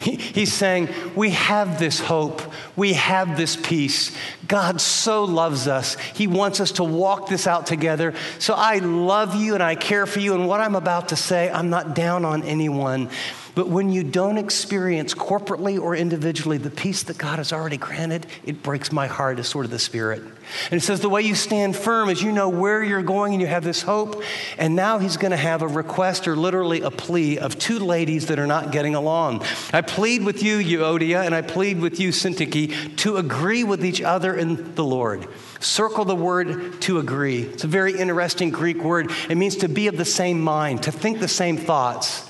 He, 0.00 0.16
he's 0.16 0.52
saying, 0.52 0.88
We 1.14 1.30
have 1.30 1.78
this 1.78 2.00
hope. 2.00 2.42
We 2.76 2.94
have 2.94 3.36
this 3.36 3.56
peace. 3.56 4.16
God 4.46 4.80
so 4.80 5.24
loves 5.24 5.66
us. 5.66 5.96
He 6.14 6.26
wants 6.26 6.60
us 6.60 6.72
to 6.72 6.84
walk 6.84 7.28
this 7.28 7.46
out 7.46 7.66
together. 7.66 8.14
So 8.38 8.54
I 8.54 8.78
love 8.78 9.34
you 9.34 9.54
and 9.54 9.62
I 9.62 9.74
care 9.74 10.06
for 10.06 10.20
you. 10.20 10.34
And 10.34 10.46
what 10.46 10.60
I'm 10.60 10.74
about 10.74 11.08
to 11.08 11.16
say, 11.16 11.50
I'm 11.50 11.70
not 11.70 11.94
down 11.94 12.24
on 12.24 12.42
anyone. 12.42 13.10
But 13.58 13.70
when 13.70 13.90
you 13.90 14.04
don't 14.04 14.38
experience 14.38 15.14
corporately 15.14 15.80
or 15.80 15.96
individually 15.96 16.58
the 16.58 16.70
peace 16.70 17.02
that 17.02 17.18
God 17.18 17.38
has 17.38 17.52
already 17.52 17.76
granted, 17.76 18.24
it 18.44 18.62
breaks 18.62 18.92
my 18.92 19.08
heart 19.08 19.40
as 19.40 19.48
sort 19.48 19.64
of 19.64 19.72
the 19.72 19.80
Spirit. 19.80 20.22
And 20.70 20.80
it 20.80 20.82
says 20.84 21.00
the 21.00 21.08
way 21.08 21.22
you 21.22 21.34
stand 21.34 21.74
firm 21.74 22.08
is 22.08 22.22
you 22.22 22.30
know 22.30 22.50
where 22.50 22.84
you're 22.84 23.02
going 23.02 23.32
and 23.32 23.42
you 23.42 23.48
have 23.48 23.64
this 23.64 23.82
hope. 23.82 24.22
And 24.58 24.76
now 24.76 25.00
he's 25.00 25.16
going 25.16 25.32
to 25.32 25.36
have 25.36 25.62
a 25.62 25.66
request 25.66 26.28
or 26.28 26.36
literally 26.36 26.82
a 26.82 26.92
plea 26.92 27.40
of 27.40 27.58
two 27.58 27.80
ladies 27.80 28.28
that 28.28 28.38
are 28.38 28.46
not 28.46 28.70
getting 28.70 28.94
along. 28.94 29.42
I 29.72 29.80
plead 29.80 30.22
with 30.22 30.40
you, 30.40 30.58
Euodia, 30.58 31.26
and 31.26 31.34
I 31.34 31.42
plead 31.42 31.80
with 31.80 31.98
you, 31.98 32.10
Syntyche, 32.10 32.96
to 32.98 33.16
agree 33.16 33.64
with 33.64 33.84
each 33.84 34.00
other 34.00 34.36
in 34.36 34.76
the 34.76 34.84
Lord. 34.84 35.26
Circle 35.58 36.04
the 36.04 36.14
word 36.14 36.80
to 36.82 37.00
agree. 37.00 37.42
It's 37.42 37.64
a 37.64 37.66
very 37.66 37.98
interesting 37.98 38.50
Greek 38.50 38.84
word. 38.84 39.10
It 39.28 39.36
means 39.36 39.56
to 39.56 39.68
be 39.68 39.88
of 39.88 39.96
the 39.96 40.04
same 40.04 40.40
mind, 40.40 40.84
to 40.84 40.92
think 40.92 41.18
the 41.18 41.26
same 41.26 41.56
thoughts. 41.56 42.27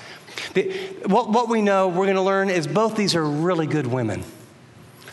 The, 0.53 0.71
what, 1.05 1.29
what 1.29 1.49
we 1.49 1.61
know, 1.61 1.87
we're 1.87 2.05
going 2.05 2.15
to 2.15 2.21
learn, 2.21 2.49
is 2.49 2.67
both 2.67 2.95
these 2.95 3.15
are 3.15 3.25
really 3.25 3.67
good 3.67 3.87
women. 3.87 4.23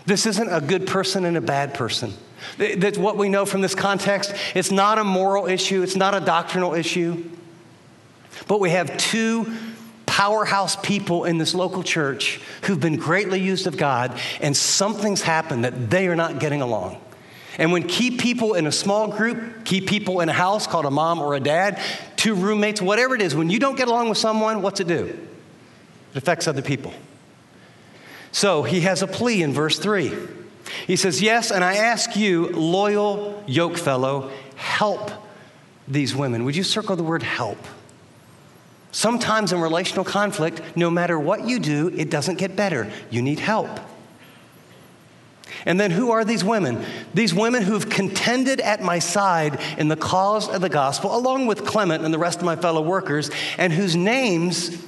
This 0.07 0.26
isn't 0.26 0.49
a 0.49 0.61
good 0.61 0.87
person 0.87 1.25
and 1.25 1.37
a 1.37 1.40
bad 1.40 1.75
person. 1.75 2.12
That's 2.59 2.99
what 2.99 3.16
we 3.16 3.28
know 3.28 3.45
from 3.45 3.61
this 3.61 3.75
context. 3.75 4.33
It's 4.55 4.71
not 4.71 4.99
a 4.99 5.05
moral 5.05 5.47
issue, 5.47 5.83
it's 5.83 5.97
not 5.97 6.14
a 6.14 6.21
doctrinal 6.21 6.75
issue. 6.75 7.28
But 8.47 8.61
we 8.61 8.71
have 8.71 8.97
two 8.97 9.52
powerhouse 10.05 10.76
people 10.76 11.25
in 11.25 11.38
this 11.38 11.55
local 11.55 11.83
church 11.83 12.40
who've 12.62 12.81
been 12.81 12.97
greatly 12.97 13.40
used 13.40 13.66
of 13.66 13.76
God, 13.76 14.19
and 14.40 14.57
something's 14.57 15.23
happened 15.23 15.64
that 15.64 15.90
they 15.90 16.09
are 16.09 16.16
not 16.16 16.38
getting 16.38 16.62
along. 16.62 17.00
And 17.59 17.73
when 17.73 17.85
key 17.85 18.17
people 18.17 18.55
in 18.55 18.67
a 18.67 18.73
small 18.73 19.09
group, 19.09 19.65
key 19.65 19.81
people 19.81 20.21
in 20.21 20.29
a 20.29 20.33
house 20.33 20.67
called 20.67 20.85
a 20.85 20.91
mom 20.91 21.21
or 21.21 21.35
a 21.35 21.41
dad, 21.41 21.81
two 22.17 22.35
roommates, 22.35 22.83
whatever 22.83 23.15
it 23.15 23.23
is, 23.23 23.35
when 23.35 23.49
you 23.49 23.59
don't 23.59 23.77
get 23.77 23.89
along 23.89 24.09
with 24.09 24.19
someone, 24.19 24.61
what's 24.63 24.81
it 24.81 24.87
do? 24.87 25.07
It 26.13 26.17
affects 26.17 26.47
other 26.47 26.63
people. 26.63 26.93
So 28.33 28.63
he 28.63 28.81
has 28.83 29.01
a 29.01 29.07
plea 29.07 29.43
in 29.43 29.53
verse 29.55 29.79
3. 29.79 30.13
He 30.87 30.97
says, 30.97 31.23
Yes, 31.23 31.51
and 31.51 31.65
I 31.65 31.77
ask 31.77 32.17
you, 32.17 32.49
loyal 32.49 33.43
yoke 33.47 33.79
fellow, 33.79 34.31
help 34.57 35.11
these 35.89 36.15
women. 36.15 36.45
Would 36.45 36.57
you 36.57 36.63
circle 36.63 36.97
the 36.97 37.05
word 37.05 37.23
help? 37.23 37.59
Sometimes 38.91 39.53
in 39.53 39.61
relational 39.61 40.05
conflict, 40.05 40.61
no 40.75 40.91
matter 40.91 41.19
what 41.19 41.47
you 41.47 41.59
do, 41.59 41.89
it 41.89 42.11
doesn't 42.11 42.37
get 42.37 42.57
better. 42.57 42.91
You 43.11 43.23
need 43.23 43.39
help. 43.39 43.69
And 45.67 45.79
then 45.79 45.91
who 45.91 46.13
are 46.13 46.25
these 46.25 46.45
women? 46.45 46.85
These 47.13 47.35
women 47.35 47.63
who've 47.63 47.91
contended 47.91 48.61
at 48.61 48.81
my 48.81 49.01
side 49.01 49.61
in 49.77 49.89
the 49.89 49.97
cause 49.97 50.49
of 50.49 50.61
the 50.61 50.69
gospel, 50.69 51.15
along 51.15 51.47
with 51.47 51.67
Clement 51.67 52.05
and 52.05 52.15
the 52.15 52.19
rest 52.19 52.39
of 52.39 52.45
my 52.45 52.57
fellow 52.57 52.81
workers, 52.81 53.31
and 53.59 53.73
whose 53.73 53.97
names 53.97 54.83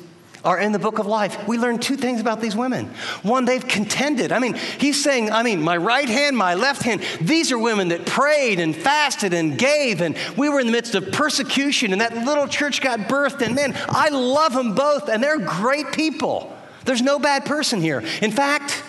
are 0.45 0.59
in 0.59 0.71
the 0.71 0.79
book 0.79 1.01
of 1.01 1.07
life. 1.07 1.49
We 1.49 1.59
learn 1.59 1.79
two 1.79 1.97
things 1.97 2.21
about 2.21 2.41
these 2.41 2.55
women. 2.55 2.87
One, 3.23 3.45
they've 3.45 3.67
contended. 3.67 4.31
I 4.31 4.39
mean, 4.39 4.55
he's 4.55 5.03
saying, 5.03 5.33
I 5.33 5.43
mean, 5.43 5.61
my 5.61 5.77
right 5.77 6.09
hand, 6.09 6.37
my 6.37 6.55
left 6.55 6.83
hand, 6.83 7.03
these 7.21 7.51
are 7.51 7.59
women 7.59 7.89
that 7.89 8.07
prayed 8.07 8.61
and 8.61 8.75
fasted 8.75 9.35
and 9.35 9.59
gave, 9.59 10.01
and 10.01 10.17
we 10.37 10.49
were 10.49 10.61
in 10.61 10.67
the 10.67 10.73
midst 10.73 10.95
of 10.95 11.11
persecution, 11.11 11.93
and 11.93 12.01
that 12.01 12.17
little 12.25 12.47
church 12.47 12.81
got 12.81 13.01
birthed, 13.01 13.45
and 13.45 13.57
man, 13.57 13.77
I 13.89 14.11
love 14.11 14.55
them 14.55 14.75
both, 14.75 15.09
and 15.09 15.23
they're 15.23 15.41
great 15.41 15.91
people. 15.93 16.57
There's 16.85 17.03
no 17.03 17.19
bad 17.19 17.45
person 17.45 17.81
here. 17.81 18.03
In 18.23 18.31
fact, 18.31 18.83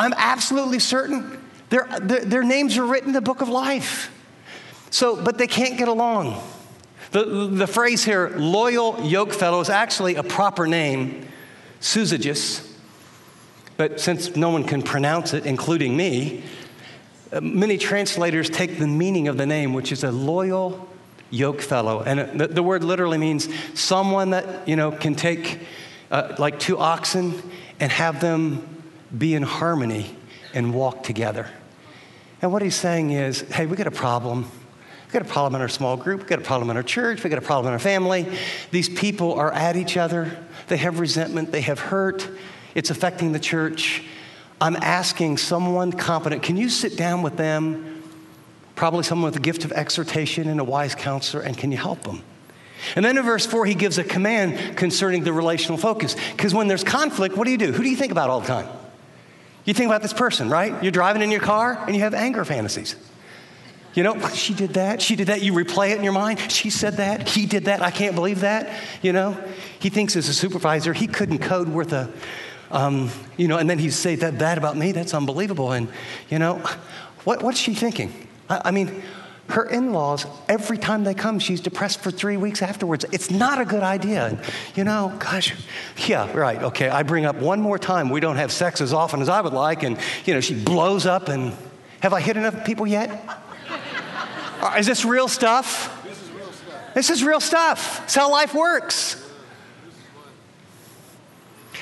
I'm 0.00 0.14
absolutely 0.16 0.78
certain 0.78 1.38
their, 1.70 1.86
their, 2.00 2.24
their, 2.24 2.42
names 2.42 2.76
are 2.76 2.84
written 2.84 3.10
in 3.10 3.12
the 3.12 3.20
book 3.20 3.40
of 3.40 3.48
life. 3.48 4.12
So, 4.90 5.22
but 5.22 5.38
they 5.38 5.46
can't 5.46 5.78
get 5.78 5.86
along. 5.86 6.42
The, 7.12 7.24
the 7.46 7.66
phrase 7.66 8.04
here, 8.04 8.30
loyal 8.36 9.00
yoke 9.04 9.32
fellow, 9.32 9.60
is 9.60 9.70
actually 9.70 10.16
a 10.16 10.24
proper 10.24 10.66
name, 10.66 11.28
Syzygus. 11.80 12.66
But 13.76 14.00
since 14.00 14.34
no 14.36 14.50
one 14.50 14.64
can 14.64 14.82
pronounce 14.82 15.32
it, 15.32 15.46
including 15.46 15.96
me, 15.96 16.42
uh, 17.32 17.40
many 17.40 17.78
translators 17.78 18.50
take 18.50 18.78
the 18.78 18.88
meaning 18.88 19.28
of 19.28 19.36
the 19.36 19.46
name, 19.46 19.72
which 19.72 19.92
is 19.92 20.02
a 20.02 20.10
loyal 20.10 20.88
yoke 21.30 21.60
fellow. 21.60 22.02
And 22.02 22.40
the, 22.40 22.48
the 22.48 22.62
word 22.64 22.82
literally 22.82 23.18
means 23.18 23.48
someone 23.78 24.30
that, 24.30 24.66
you 24.66 24.74
know, 24.74 24.90
can 24.90 25.14
take 25.14 25.60
uh, 26.10 26.34
like 26.38 26.58
two 26.58 26.78
oxen 26.78 27.40
and 27.78 27.92
have 27.92 28.20
them 28.20 28.79
be 29.16 29.34
in 29.34 29.42
harmony 29.42 30.14
and 30.54 30.74
walk 30.74 31.02
together. 31.02 31.48
And 32.42 32.52
what 32.52 32.62
he's 32.62 32.74
saying 32.74 33.10
is, 33.10 33.40
hey, 33.42 33.66
we 33.66 33.76
got 33.76 33.86
a 33.86 33.92
problem. 33.92 34.50
We 35.06 35.12
got 35.12 35.22
a 35.22 35.30
problem 35.30 35.56
in 35.56 35.60
our 35.60 35.68
small 35.68 35.96
group. 35.96 36.22
We 36.22 36.26
got 36.26 36.38
a 36.38 36.42
problem 36.42 36.70
in 36.70 36.76
our 36.76 36.82
church. 36.82 37.22
We 37.22 37.30
got 37.30 37.38
a 37.38 37.42
problem 37.42 37.66
in 37.66 37.72
our 37.72 37.78
family. 37.78 38.26
These 38.70 38.88
people 38.88 39.34
are 39.34 39.52
at 39.52 39.76
each 39.76 39.96
other. 39.96 40.36
They 40.68 40.76
have 40.78 41.00
resentment. 41.00 41.52
They 41.52 41.62
have 41.62 41.80
hurt. 41.80 42.28
It's 42.74 42.90
affecting 42.90 43.32
the 43.32 43.40
church. 43.40 44.04
I'm 44.60 44.76
asking 44.76 45.38
someone 45.38 45.92
competent. 45.92 46.42
Can 46.42 46.56
you 46.56 46.68
sit 46.68 46.96
down 46.96 47.22
with 47.22 47.36
them? 47.36 48.02
Probably 48.76 49.02
someone 49.02 49.26
with 49.26 49.36
a 49.36 49.42
gift 49.42 49.64
of 49.64 49.72
exhortation 49.72 50.48
and 50.48 50.60
a 50.60 50.64
wise 50.64 50.94
counselor, 50.94 51.42
and 51.42 51.56
can 51.56 51.72
you 51.72 51.78
help 51.78 52.02
them? 52.02 52.22
And 52.96 53.04
then 53.04 53.18
in 53.18 53.24
verse 53.24 53.44
4, 53.44 53.66
he 53.66 53.74
gives 53.74 53.98
a 53.98 54.04
command 54.04 54.76
concerning 54.76 55.24
the 55.24 55.32
relational 55.32 55.76
focus. 55.76 56.16
Because 56.32 56.54
when 56.54 56.68
there's 56.68 56.84
conflict, 56.84 57.36
what 57.36 57.44
do 57.44 57.50
you 57.50 57.58
do? 57.58 57.72
Who 57.72 57.82
do 57.82 57.90
you 57.90 57.96
think 57.96 58.12
about 58.12 58.30
all 58.30 58.40
the 58.40 58.46
time? 58.46 58.68
You 59.64 59.74
think 59.74 59.88
about 59.88 60.02
this 60.02 60.12
person, 60.12 60.48
right? 60.48 60.82
You're 60.82 60.92
driving 60.92 61.22
in 61.22 61.30
your 61.30 61.40
car 61.40 61.78
and 61.86 61.94
you 61.94 62.02
have 62.02 62.14
anger 62.14 62.44
fantasies. 62.44 62.96
You 63.92 64.04
know, 64.04 64.28
she 64.28 64.54
did 64.54 64.74
that, 64.74 65.02
she 65.02 65.16
did 65.16 65.26
that. 65.26 65.42
You 65.42 65.52
replay 65.52 65.90
it 65.90 65.98
in 65.98 66.04
your 66.04 66.12
mind. 66.12 66.38
She 66.50 66.70
said 66.70 66.98
that, 66.98 67.28
he 67.28 67.44
did 67.46 67.64
that. 67.64 67.82
I 67.82 67.90
can't 67.90 68.14
believe 68.14 68.40
that. 68.40 68.70
You 69.02 69.12
know, 69.12 69.36
he 69.80 69.88
thinks 69.88 70.14
as 70.14 70.28
a 70.28 70.34
supervisor, 70.34 70.92
he 70.92 71.08
couldn't 71.08 71.38
code 71.38 71.68
worth 71.68 71.92
a, 71.92 72.08
um, 72.70 73.10
you 73.36 73.48
know, 73.48 73.58
and 73.58 73.68
then 73.68 73.80
he'd 73.80 73.90
say 73.90 74.14
that, 74.14 74.38
that 74.38 74.58
about 74.58 74.76
me. 74.76 74.92
That's 74.92 75.12
unbelievable. 75.12 75.72
And, 75.72 75.88
you 76.28 76.38
know, 76.38 76.58
what, 77.24 77.42
what's 77.42 77.58
she 77.58 77.74
thinking? 77.74 78.28
I, 78.48 78.62
I 78.66 78.70
mean, 78.70 79.02
her 79.50 79.64
in 79.64 79.92
laws, 79.92 80.26
every 80.48 80.78
time 80.78 81.04
they 81.04 81.14
come, 81.14 81.38
she's 81.38 81.60
depressed 81.60 82.00
for 82.00 82.10
three 82.10 82.36
weeks 82.36 82.62
afterwards. 82.62 83.04
It's 83.12 83.30
not 83.30 83.60
a 83.60 83.64
good 83.64 83.82
idea. 83.82 84.40
You 84.74 84.84
know, 84.84 85.14
gosh, 85.18 85.54
yeah, 86.06 86.30
right, 86.36 86.62
okay. 86.62 86.88
I 86.88 87.02
bring 87.02 87.24
up 87.24 87.36
one 87.36 87.60
more 87.60 87.78
time 87.78 88.10
we 88.10 88.20
don't 88.20 88.36
have 88.36 88.52
sex 88.52 88.80
as 88.80 88.92
often 88.92 89.20
as 89.20 89.28
I 89.28 89.40
would 89.40 89.52
like, 89.52 89.82
and, 89.82 89.98
you 90.24 90.34
know, 90.34 90.40
she 90.40 90.54
blows 90.54 91.06
up. 91.06 91.28
And 91.28 91.54
have 92.00 92.12
I 92.12 92.20
hit 92.20 92.36
enough 92.36 92.64
people 92.64 92.86
yet? 92.86 93.24
Uh, 94.60 94.76
is 94.78 94.86
this 94.86 95.04
real 95.04 95.28
stuff? 95.28 96.02
This 96.04 96.22
is 96.22 96.30
real 96.30 96.52
stuff. 96.52 96.94
This 96.94 97.10
is 97.10 97.24
real 97.24 97.40
stuff. 97.40 98.04
It's 98.04 98.14
how 98.14 98.30
life 98.30 98.54
works. 98.54 99.19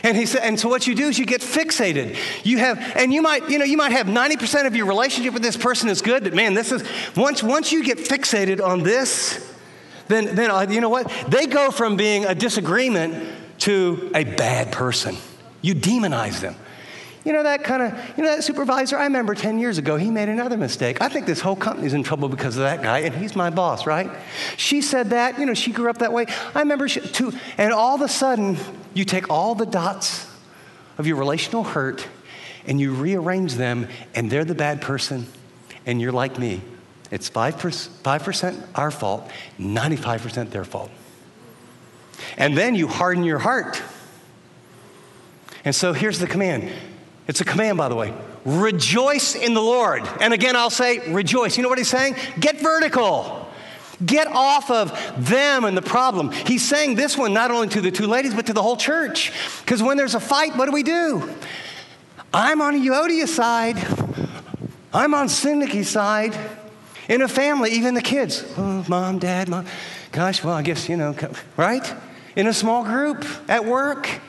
And 0.02 0.17
he 0.17 0.26
said, 0.26 0.43
and 0.43 0.59
so 0.59 0.69
what 0.69 0.87
you 0.87 0.95
do 0.95 1.09
is 1.09 1.19
you 1.19 1.26
get 1.26 1.40
fixated. 1.40 2.17
You 2.45 2.59
have, 2.59 2.78
and 2.97 3.12
you 3.12 3.23
might, 3.23 3.49
you 3.49 3.59
know, 3.59 3.64
you 3.64 3.76
might 3.76 3.93
have 3.93 4.07
90% 4.07 4.67
of 4.67 4.76
your 4.76 4.87
relationship 4.87 5.35
with 5.35 5.43
this 5.43 5.57
person 5.57 5.88
is 5.88 6.02
good, 6.02 6.25
but 6.25 6.35
man, 6.35 6.55
this 6.55 6.73
is, 6.73 6.85
once, 7.17 7.43
once 7.43 7.73
you 7.73 7.85
get 7.85 7.99
fixated 7.99 8.64
on 8.64 8.83
this, 8.83 9.45
then, 10.09 10.35
then 10.35 10.50
uh, 10.50 10.67
you 10.69 10.81
know 10.81 10.88
what? 10.88 11.11
They 11.28 11.47
go 11.47 11.71
from 11.71 11.97
being 11.97 12.25
a 12.25 12.35
disagreement 12.35 13.28
to 13.61 14.11
a 14.14 14.25
bad 14.25 14.73
person. 14.73 15.17
You 15.62 15.75
demonize 15.75 16.40
them. 16.40 16.55
You 17.28 17.35
know 17.35 17.42
that 17.42 17.62
kind 17.62 17.82
of, 17.82 17.92
you 18.16 18.25
know 18.25 18.35
that 18.35 18.42
supervisor? 18.42 18.97
I 18.97 19.04
remember 19.04 19.35
10 19.35 19.58
years 19.58 19.76
ago, 19.76 19.99
he 19.99 20.11
made 20.11 20.30
another 20.30 20.56
mistake. 20.56 21.02
I 21.02 21.11
think 21.11 21.26
this 21.26 21.42
whole 21.42 21.56
company's 21.56 21.92
in 21.92 22.02
trouble 22.02 22.30
because 22.30 22.56
of 22.56 22.62
that 22.62 22.80
guy, 22.80 23.00
and 23.00 23.14
he's 23.14 23.37
my 23.37 23.50
boss, 23.50 23.85
right? 23.85 24.11
She 24.56 24.80
said 24.80 25.11
that, 25.11 25.38
you 25.38 25.44
know, 25.44 25.52
she 25.52 25.70
grew 25.70 25.90
up 25.90 25.99
that 25.99 26.11
way. 26.11 26.25
I 26.54 26.61
remember 26.61 26.88
she, 26.88 27.00
too, 27.00 27.35
and 27.58 27.70
all 27.70 27.94
of 27.94 28.00
a 28.00 28.08
sudden, 28.08 28.56
you 28.94 29.04
take 29.04 29.28
all 29.28 29.54
the 29.54 29.66
dots 29.66 30.26
of 30.97 31.06
your 31.06 31.16
relational 31.16 31.64
hurt 31.64 32.08
and 32.66 32.80
you 32.80 32.94
rearrange 32.94 33.56
them, 33.56 33.88
and 34.14 34.30
they're 34.30 34.47
the 34.47 34.54
bad 34.54 34.80
person, 34.80 35.26
and 35.85 36.00
you're 36.00 36.12
like 36.12 36.38
me. 36.38 36.62
It's 37.11 37.28
5%, 37.28 37.52
5% 37.58 38.68
our 38.75 38.90
fault, 38.90 39.30
95% 39.61 40.49
their 40.49 40.64
fault. 40.64 40.90
And 42.38 42.56
then 42.56 42.75
you 42.75 42.88
harden 42.88 43.23
your 43.23 43.38
heart. 43.38 43.82
And 45.66 45.75
so 45.75 45.92
here's 45.92 46.20
the 46.20 46.26
command 46.26 46.70
it's 47.28 47.40
a 47.42 47.44
command, 47.44 47.78
by 47.78 47.88
the 47.88 47.94
way. 47.94 48.12
Rejoice 48.44 49.35
in 49.35 49.54
the 49.54 49.61
Lord. 49.61 50.08
And 50.20 50.32
again, 50.32 50.56
I'll 50.56 50.70
say 50.70 51.12
rejoice. 51.12 51.56
You 51.56 51.62
know 51.62 51.68
what 51.68 51.78
he's 51.78 51.90
saying? 51.90 52.16
Get 52.40 52.61
vertical. 52.61 53.47
Get 54.04 54.28
off 54.28 54.70
of 54.70 54.92
them 55.28 55.64
and 55.64 55.76
the 55.76 55.83
problem. 55.83 56.31
He's 56.31 56.66
saying 56.66 56.94
this 56.94 57.18
one 57.18 57.35
not 57.35 57.50
only 57.50 57.68
to 57.68 57.81
the 57.81 57.90
two 57.90 58.07
ladies, 58.07 58.35
but 58.35 58.46
to 58.46 58.53
the 58.53 58.62
whole 58.62 58.76
church. 58.76 59.33
Because 59.61 59.83
when 59.83 59.96
there's 59.96 60.14
a 60.14 60.20
fight, 60.20 60.57
what 60.57 60.66
do 60.66 60.72
we 60.72 60.83
do? 60.83 61.29
I'm 62.33 62.61
on 62.61 62.74
Euodia's 62.81 63.35
side. 63.35 63.76
I'm 64.94 65.14
on 65.14 65.29
Syntyche's 65.29 65.88
side. 65.88 66.37
In 67.09 67.22
a 67.22 67.29
family, 67.29 67.72
even 67.72 67.94
the 67.94 68.03
kids. 68.03 68.44
Oh, 68.57 68.85
mom, 68.88 69.18
dad, 69.18 69.48
mom. 69.48 69.66
Gosh, 70.12 70.44
well, 70.44 70.55
I 70.55 70.62
guess, 70.62 70.88
you 70.88 70.96
know, 70.96 71.16
right? 71.57 71.94
In 72.37 72.46
a 72.46 72.53
small 72.55 72.85
group, 72.85 73.26
at 73.48 73.64
work. 73.64 74.20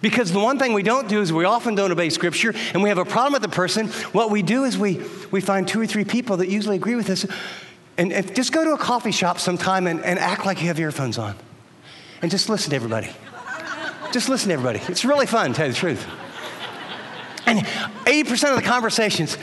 Because 0.00 0.30
the 0.30 0.40
one 0.40 0.58
thing 0.58 0.72
we 0.72 0.82
don't 0.82 1.08
do 1.08 1.20
is 1.20 1.32
we 1.32 1.44
often 1.44 1.74
don't 1.74 1.90
obey 1.90 2.10
Scripture 2.10 2.54
and 2.74 2.82
we 2.82 2.88
have 2.90 2.98
a 2.98 3.04
problem 3.04 3.32
with 3.32 3.42
the 3.42 3.48
person. 3.48 3.88
What 4.12 4.30
we 4.30 4.42
do 4.42 4.64
is 4.64 4.76
we, 4.76 5.00
we 5.30 5.40
find 5.40 5.66
two 5.66 5.80
or 5.80 5.86
three 5.86 6.04
people 6.04 6.36
that 6.38 6.48
usually 6.48 6.76
agree 6.76 6.94
with 6.94 7.08
us 7.08 7.26
and, 7.96 8.12
and 8.12 8.34
just 8.34 8.52
go 8.52 8.64
to 8.64 8.72
a 8.72 8.78
coffee 8.78 9.10
shop 9.10 9.38
sometime 9.38 9.86
and, 9.86 10.04
and 10.04 10.18
act 10.18 10.44
like 10.44 10.60
you 10.60 10.68
have 10.68 10.78
earphones 10.78 11.18
on 11.18 11.34
and 12.20 12.30
just 12.30 12.48
listen 12.48 12.70
to 12.70 12.76
everybody. 12.76 13.08
just 14.12 14.28
listen 14.28 14.48
to 14.48 14.54
everybody. 14.54 14.80
It's 14.90 15.04
really 15.04 15.26
fun, 15.26 15.50
to 15.50 15.56
tell 15.56 15.66
you 15.66 15.72
the 15.72 15.78
truth. 15.78 16.06
And 17.46 17.60
80% 17.60 18.50
of 18.50 18.56
the 18.56 18.62
conversations, 18.62 19.38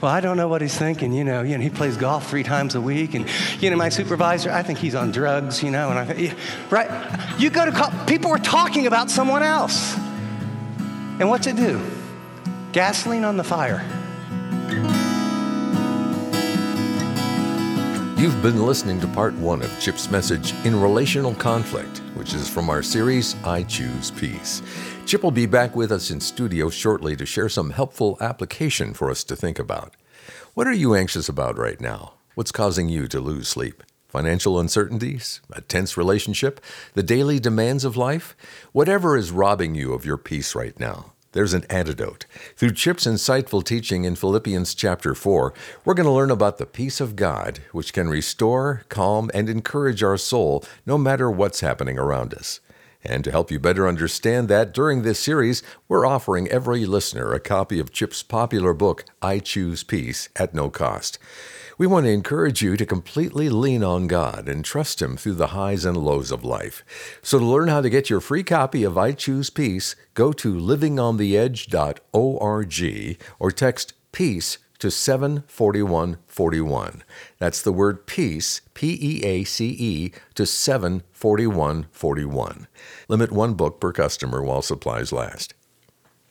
well, 0.00 0.12
I 0.12 0.20
don't 0.20 0.36
know 0.36 0.46
what 0.46 0.62
he's 0.62 0.76
thinking. 0.76 1.12
You 1.12 1.24
know, 1.24 1.42
you 1.42 1.58
know, 1.58 1.62
he 1.62 1.70
plays 1.70 1.96
golf 1.96 2.30
three 2.30 2.44
times 2.44 2.76
a 2.76 2.80
week, 2.80 3.14
and 3.14 3.28
you 3.60 3.68
know, 3.70 3.76
my 3.76 3.88
supervisor, 3.88 4.52
I 4.52 4.62
think 4.62 4.78
he's 4.78 4.94
on 4.94 5.10
drugs. 5.10 5.62
You 5.62 5.72
know, 5.72 5.90
and 5.90 5.98
I, 5.98 6.34
right? 6.70 7.40
You 7.40 7.50
go 7.50 7.64
to 7.64 7.72
call, 7.72 7.90
people 8.06 8.30
are 8.30 8.38
talking 8.38 8.86
about 8.86 9.10
someone 9.10 9.42
else, 9.42 9.96
and 11.18 11.28
what's 11.28 11.48
it 11.48 11.56
do? 11.56 11.80
Gasoline 12.72 13.24
on 13.24 13.36
the 13.36 13.44
fire. 13.44 13.84
You've 18.28 18.42
been 18.42 18.66
listening 18.66 19.00
to 19.00 19.06
part 19.06 19.32
one 19.36 19.62
of 19.62 19.80
Chip's 19.80 20.10
message 20.10 20.52
in 20.66 20.78
relational 20.78 21.34
conflict, 21.36 22.02
which 22.14 22.34
is 22.34 22.46
from 22.46 22.68
our 22.68 22.82
series 22.82 23.34
I 23.42 23.62
Choose 23.62 24.10
Peace. 24.10 24.60
Chip 25.06 25.22
will 25.22 25.30
be 25.30 25.46
back 25.46 25.74
with 25.74 25.90
us 25.90 26.10
in 26.10 26.20
studio 26.20 26.68
shortly 26.68 27.16
to 27.16 27.24
share 27.24 27.48
some 27.48 27.70
helpful 27.70 28.18
application 28.20 28.92
for 28.92 29.10
us 29.10 29.24
to 29.24 29.34
think 29.34 29.58
about. 29.58 29.96
What 30.52 30.66
are 30.66 30.74
you 30.74 30.94
anxious 30.94 31.30
about 31.30 31.56
right 31.56 31.80
now? 31.80 32.16
What's 32.34 32.52
causing 32.52 32.90
you 32.90 33.08
to 33.08 33.18
lose 33.18 33.48
sleep? 33.48 33.82
Financial 34.08 34.60
uncertainties? 34.60 35.40
A 35.50 35.62
tense 35.62 35.96
relationship? 35.96 36.60
The 36.92 37.02
daily 37.02 37.40
demands 37.40 37.82
of 37.82 37.96
life? 37.96 38.36
Whatever 38.72 39.16
is 39.16 39.32
robbing 39.32 39.74
you 39.74 39.94
of 39.94 40.04
your 40.04 40.18
peace 40.18 40.54
right 40.54 40.78
now. 40.78 41.14
There's 41.32 41.52
an 41.52 41.66
antidote. 41.68 42.24
Through 42.56 42.72
Chip's 42.72 43.06
insightful 43.06 43.62
teaching 43.62 44.04
in 44.04 44.16
Philippians 44.16 44.74
chapter 44.74 45.14
4, 45.14 45.52
we're 45.84 45.92
going 45.92 46.06
to 46.06 46.12
learn 46.12 46.30
about 46.30 46.56
the 46.56 46.64
peace 46.64 47.02
of 47.02 47.16
God, 47.16 47.60
which 47.72 47.92
can 47.92 48.08
restore, 48.08 48.84
calm, 48.88 49.30
and 49.34 49.50
encourage 49.50 50.02
our 50.02 50.16
soul 50.16 50.64
no 50.86 50.96
matter 50.96 51.30
what's 51.30 51.60
happening 51.60 51.98
around 51.98 52.32
us. 52.32 52.60
And 53.04 53.22
to 53.24 53.30
help 53.30 53.50
you 53.50 53.60
better 53.60 53.86
understand 53.86 54.48
that, 54.48 54.72
during 54.72 55.02
this 55.02 55.20
series, 55.20 55.62
we're 55.86 56.06
offering 56.06 56.48
every 56.48 56.86
listener 56.86 57.34
a 57.34 57.40
copy 57.40 57.78
of 57.78 57.92
Chip's 57.92 58.22
popular 58.22 58.72
book, 58.72 59.04
I 59.20 59.38
Choose 59.38 59.84
Peace, 59.84 60.30
at 60.34 60.54
no 60.54 60.70
cost. 60.70 61.18
We 61.78 61.86
want 61.86 62.04
to 62.06 62.12
encourage 62.12 62.60
you 62.60 62.76
to 62.76 62.84
completely 62.84 63.48
lean 63.48 63.84
on 63.84 64.08
God 64.08 64.48
and 64.48 64.64
trust 64.64 65.00
Him 65.00 65.16
through 65.16 65.34
the 65.34 65.46
highs 65.48 65.84
and 65.84 65.96
lows 65.96 66.32
of 66.32 66.42
life. 66.42 66.82
So, 67.22 67.38
to 67.38 67.44
learn 67.44 67.68
how 67.68 67.82
to 67.82 67.88
get 67.88 68.10
your 68.10 68.20
free 68.20 68.42
copy 68.42 68.82
of 68.82 68.98
I 68.98 69.12
Choose 69.12 69.48
Peace, 69.48 69.94
go 70.14 70.32
to 70.32 70.54
livingontheedge.org 70.54 73.22
or 73.38 73.52
text 73.52 73.92
PEACE 74.10 74.58
to 74.80 74.90
74141. 74.90 77.04
That's 77.38 77.62
the 77.62 77.72
word 77.72 78.06
peace, 78.06 78.60
P 78.74 78.98
E 79.00 79.24
A 79.24 79.44
C 79.44 79.68
E, 79.68 80.10
to 80.34 80.46
74141. 80.46 82.66
Limit 83.06 83.30
one 83.30 83.54
book 83.54 83.80
per 83.80 83.92
customer 83.92 84.42
while 84.42 84.62
supplies 84.62 85.12
last. 85.12 85.54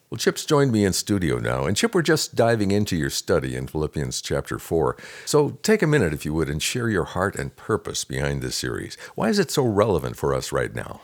Well, 0.10 0.18
Chip's 0.18 0.46
joined 0.46 0.72
me 0.72 0.86
in 0.86 0.94
studio 0.94 1.38
now, 1.38 1.66
and 1.66 1.76
Chip, 1.76 1.94
we're 1.94 2.02
just 2.02 2.34
diving 2.34 2.72
into 2.72 2.96
your 2.96 3.10
study 3.10 3.58
in 3.58 3.68
Philippians 3.68 4.22
chapter 4.22 4.58
4. 4.58 4.96
So 5.26 5.58
take 5.64 5.82
a 5.82 5.88
minute, 5.88 6.14
if 6.14 6.24
you 6.24 6.34
would, 6.34 6.50
and 6.50 6.64
share 6.64 6.88
your 6.88 7.04
heart 7.04 7.36
and 7.36 7.54
purpose 7.58 8.06
behind 8.06 8.42
this 8.42 8.56
series. 8.56 8.98
Why 9.16 9.28
is 9.28 9.38
it 9.38 9.52
so 9.52 9.66
relevant 9.66 10.16
for 10.16 10.34
us 10.34 10.54
right 10.54 10.74
now? 10.74 11.02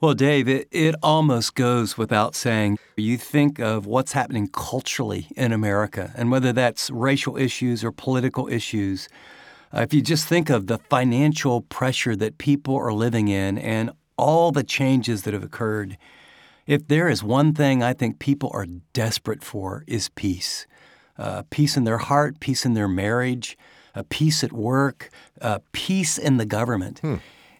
Well, 0.00 0.14
Dave, 0.14 0.48
it, 0.48 0.68
it 0.70 0.94
almost 1.02 1.54
goes 1.54 1.98
without 1.98 2.34
saying. 2.34 2.78
You 2.96 3.18
think 3.18 3.58
of 3.58 3.84
what's 3.84 4.12
happening 4.12 4.48
culturally 4.48 5.26
in 5.36 5.52
America, 5.52 6.10
and 6.16 6.30
whether 6.30 6.54
that's 6.54 6.90
racial 6.90 7.36
issues 7.36 7.84
or 7.84 7.92
political 7.92 8.48
issues. 8.48 9.06
Uh, 9.70 9.80
if 9.80 9.92
you 9.92 10.00
just 10.00 10.26
think 10.26 10.48
of 10.48 10.66
the 10.66 10.78
financial 10.78 11.60
pressure 11.60 12.16
that 12.16 12.38
people 12.38 12.74
are 12.74 12.94
living 12.94 13.28
in 13.28 13.58
and 13.58 13.90
all 14.16 14.50
the 14.50 14.64
changes 14.64 15.24
that 15.24 15.34
have 15.34 15.44
occurred, 15.44 15.98
if 16.66 16.86
there 16.88 17.08
is 17.08 17.22
one 17.22 17.54
thing 17.54 17.82
I 17.82 17.92
think 17.92 18.18
people 18.18 18.50
are 18.52 18.66
desperate 18.92 19.42
for 19.42 19.84
is 19.86 20.08
peace. 20.10 20.66
Uh, 21.16 21.42
peace 21.50 21.76
in 21.76 21.84
their 21.84 21.98
heart, 21.98 22.40
peace 22.40 22.64
in 22.66 22.74
their 22.74 22.88
marriage, 22.88 23.56
uh, 23.94 24.02
peace 24.08 24.42
at 24.42 24.52
work, 24.52 25.10
uh, 25.40 25.60
peace 25.72 26.18
in 26.18 26.38
the 26.38 26.46
government. 26.46 26.98
Hmm. 27.00 27.16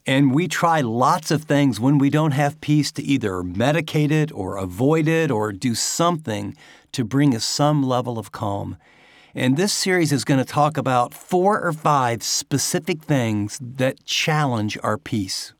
And 0.06 0.34
we 0.34 0.48
try 0.48 0.80
lots 0.80 1.30
of 1.30 1.44
things 1.44 1.80
when 1.80 1.96
we 1.96 2.10
don't 2.10 2.32
have 2.32 2.60
peace 2.60 2.92
to 2.92 3.02
either 3.02 3.42
medicate 3.42 4.10
it 4.10 4.30
or 4.32 4.56
avoid 4.56 5.08
it 5.08 5.30
or 5.30 5.50
do 5.52 5.74
something 5.74 6.56
to 6.92 7.04
bring 7.04 7.34
us 7.34 7.44
some 7.44 7.82
level 7.82 8.18
of 8.18 8.30
calm. 8.30 8.76
And 9.34 9.56
this 9.56 9.72
series 9.72 10.12
is 10.12 10.24
going 10.24 10.38
to 10.38 10.44
talk 10.44 10.76
about 10.76 11.14
four 11.14 11.60
or 11.60 11.72
five 11.72 12.22
specific 12.22 13.02
things 13.02 13.58
that 13.60 14.04
challenge 14.04 14.78
our 14.82 14.98
peace. 14.98 15.54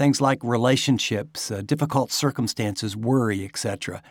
Things 0.00 0.18
like 0.18 0.38
relationships, 0.42 1.50
uh, 1.50 1.60
difficult 1.60 2.10
circumstances, 2.10 2.96
worry, 2.96 3.44
etc. 3.44 4.02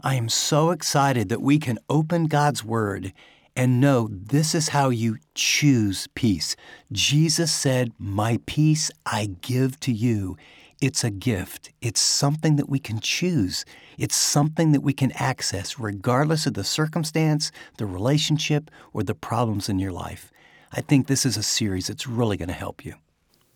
I 0.00 0.14
am 0.14 0.28
so 0.28 0.70
excited 0.70 1.30
that 1.30 1.42
we 1.42 1.58
can 1.58 1.80
open 1.90 2.26
God's 2.26 2.64
Word 2.64 3.12
and 3.56 3.80
know 3.80 4.08
this 4.08 4.54
is 4.54 4.68
how 4.68 4.90
you 4.90 5.18
choose 5.34 6.06
peace. 6.14 6.54
Jesus 6.92 7.50
said, 7.50 7.90
My 7.98 8.38
peace 8.46 8.92
I 9.04 9.30
give 9.40 9.80
to 9.80 9.90
you. 9.90 10.36
It's 10.80 11.02
a 11.02 11.10
gift. 11.10 11.72
It's 11.80 12.00
something 12.00 12.54
that 12.54 12.68
we 12.68 12.78
can 12.78 13.00
choose. 13.00 13.64
It's 13.98 14.14
something 14.14 14.70
that 14.70 14.82
we 14.82 14.92
can 14.92 15.10
access 15.16 15.76
regardless 15.76 16.46
of 16.46 16.54
the 16.54 16.62
circumstance, 16.62 17.50
the 17.78 17.86
relationship, 17.86 18.70
or 18.92 19.02
the 19.02 19.16
problems 19.16 19.68
in 19.68 19.80
your 19.80 19.90
life. 19.90 20.30
I 20.72 20.82
think 20.82 21.08
this 21.08 21.26
is 21.26 21.36
a 21.36 21.42
series 21.42 21.88
that's 21.88 22.06
really 22.06 22.36
going 22.36 22.46
to 22.46 22.54
help 22.54 22.84
you. 22.84 22.94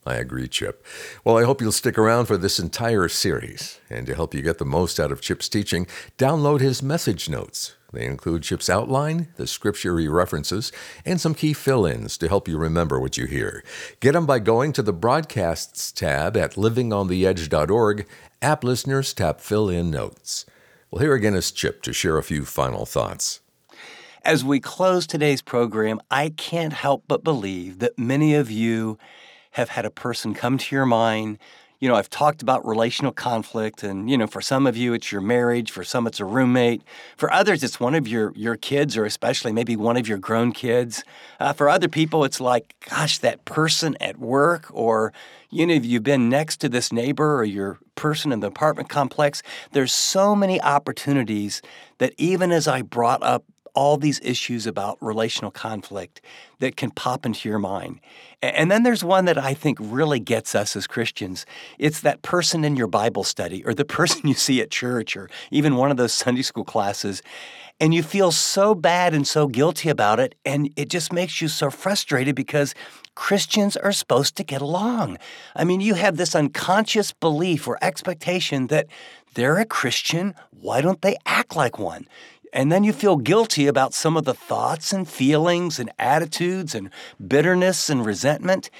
I 0.06 0.14
agree, 0.14 0.46
Chip. 0.46 0.86
Well, 1.24 1.36
I 1.36 1.42
hope 1.42 1.60
you'll 1.60 1.72
stick 1.72 1.98
around 1.98 2.26
for 2.26 2.36
this 2.36 2.60
entire 2.60 3.08
series. 3.08 3.80
And 3.90 4.06
to 4.06 4.14
help 4.14 4.34
you 4.34 4.40
get 4.40 4.58
the 4.58 4.64
most 4.64 5.00
out 5.00 5.10
of 5.10 5.20
Chip's 5.20 5.48
teaching, 5.48 5.88
download 6.16 6.60
his 6.60 6.80
message 6.80 7.28
notes. 7.28 7.74
They 7.92 8.06
include 8.06 8.44
Chip's 8.44 8.70
outline, 8.70 9.28
the 9.36 9.46
scripture 9.48 9.98
he 9.98 10.06
references, 10.06 10.70
and 11.04 11.20
some 11.20 11.34
key 11.34 11.52
fill 11.52 11.84
ins 11.86 12.16
to 12.18 12.28
help 12.28 12.46
you 12.46 12.56
remember 12.56 13.00
what 13.00 13.16
you 13.16 13.26
hear. 13.26 13.64
Get 13.98 14.12
them 14.12 14.26
by 14.26 14.38
going 14.38 14.72
to 14.74 14.82
the 14.82 14.92
Broadcasts 14.92 15.90
tab 15.90 16.36
at 16.36 16.52
livingontheedge.org. 16.52 18.06
App 18.42 18.62
listeners 18.62 19.12
tap 19.12 19.40
Fill 19.40 19.68
In 19.68 19.90
Notes. 19.90 20.46
Well, 20.90 21.02
here 21.02 21.14
again 21.14 21.34
is 21.34 21.50
Chip 21.50 21.82
to 21.82 21.92
share 21.92 22.16
a 22.16 22.22
few 22.22 22.44
final 22.44 22.86
thoughts. 22.86 23.40
As 24.24 24.44
we 24.44 24.60
close 24.60 25.06
today's 25.06 25.42
program, 25.42 26.00
I 26.10 26.30
can't 26.30 26.72
help 26.72 27.04
but 27.08 27.24
believe 27.24 27.78
that 27.78 27.98
many 27.98 28.34
of 28.34 28.50
you 28.50 28.98
have 29.56 29.70
had 29.70 29.86
a 29.86 29.90
person 29.90 30.34
come 30.34 30.58
to 30.58 30.74
your 30.76 30.84
mind. 30.84 31.38
You 31.80 31.88
know, 31.88 31.94
I've 31.94 32.10
talked 32.10 32.42
about 32.42 32.66
relational 32.66 33.10
conflict, 33.10 33.82
and 33.82 34.10
you 34.10 34.18
know, 34.18 34.26
for 34.26 34.42
some 34.42 34.66
of 34.66 34.76
you, 34.76 34.92
it's 34.92 35.10
your 35.10 35.22
marriage. 35.22 35.70
For 35.70 35.82
some, 35.82 36.06
it's 36.06 36.20
a 36.20 36.26
roommate. 36.26 36.82
For 37.16 37.32
others, 37.32 37.64
it's 37.64 37.80
one 37.80 37.94
of 37.94 38.06
your 38.06 38.34
your 38.36 38.56
kids, 38.56 38.98
or 38.98 39.06
especially 39.06 39.52
maybe 39.52 39.74
one 39.74 39.96
of 39.96 40.06
your 40.06 40.18
grown 40.18 40.52
kids. 40.52 41.04
Uh, 41.40 41.54
for 41.54 41.70
other 41.70 41.88
people, 41.88 42.22
it's 42.22 42.38
like, 42.38 42.74
gosh, 42.90 43.16
that 43.20 43.46
person 43.46 43.96
at 43.98 44.18
work, 44.18 44.66
or 44.74 45.14
you 45.48 45.66
know, 45.66 45.72
if 45.72 45.86
you've 45.86 46.02
been 46.02 46.28
next 46.28 46.58
to 46.58 46.68
this 46.68 46.92
neighbor 46.92 47.36
or 47.36 47.44
your 47.44 47.78
person 47.94 48.32
in 48.32 48.40
the 48.40 48.48
apartment 48.48 48.90
complex. 48.90 49.42
There's 49.72 49.92
so 49.92 50.36
many 50.36 50.60
opportunities 50.60 51.62
that 51.96 52.12
even 52.18 52.52
as 52.52 52.68
I 52.68 52.82
brought 52.82 53.22
up 53.22 53.42
all 53.76 53.98
these 53.98 54.18
issues 54.24 54.66
about 54.66 54.96
relational 55.00 55.50
conflict 55.52 56.20
that 56.58 56.76
can 56.76 56.90
pop 56.90 57.26
into 57.26 57.48
your 57.48 57.58
mind. 57.58 58.00
And 58.42 58.70
then 58.70 58.82
there's 58.82 59.04
one 59.04 59.26
that 59.26 59.38
I 59.38 59.52
think 59.52 59.78
really 59.80 60.18
gets 60.18 60.54
us 60.54 60.74
as 60.74 60.86
Christians. 60.86 61.44
It's 61.78 62.00
that 62.00 62.22
person 62.22 62.64
in 62.64 62.74
your 62.74 62.86
Bible 62.86 63.22
study 63.22 63.64
or 63.64 63.74
the 63.74 63.84
person 63.98 64.26
you 64.26 64.34
see 64.34 64.60
at 64.60 64.70
church 64.70 65.16
or 65.16 65.28
even 65.50 65.76
one 65.76 65.90
of 65.90 65.98
those 65.98 66.12
Sunday 66.12 66.42
school 66.42 66.64
classes. 66.64 67.22
And 67.78 67.92
you 67.92 68.02
feel 68.02 68.32
so 68.32 68.74
bad 68.74 69.12
and 69.12 69.26
so 69.26 69.46
guilty 69.46 69.90
about 69.90 70.18
it. 70.18 70.34
And 70.46 70.70
it 70.76 70.88
just 70.88 71.12
makes 71.12 71.42
you 71.42 71.48
so 71.48 71.70
frustrated 71.70 72.34
because 72.34 72.74
Christians 73.14 73.76
are 73.76 73.92
supposed 73.92 74.36
to 74.36 74.44
get 74.44 74.62
along. 74.62 75.18
I 75.54 75.64
mean, 75.64 75.82
you 75.82 75.94
have 75.94 76.16
this 76.16 76.34
unconscious 76.34 77.12
belief 77.12 77.68
or 77.68 77.78
expectation 77.82 78.68
that 78.68 78.86
they're 79.34 79.58
a 79.58 79.66
Christian. 79.66 80.34
Why 80.50 80.80
don't 80.80 81.02
they 81.02 81.16
act 81.26 81.54
like 81.54 81.78
one? 81.78 82.08
And 82.56 82.72
then 82.72 82.84
you 82.84 82.94
feel 82.94 83.18
guilty 83.18 83.66
about 83.66 83.92
some 83.92 84.16
of 84.16 84.24
the 84.24 84.32
thoughts 84.32 84.90
and 84.90 85.06
feelings 85.06 85.78
and 85.78 85.92
attitudes 85.98 86.74
and 86.74 86.88
bitterness 87.28 87.90
and 87.90 88.04
resentment. 88.04 88.70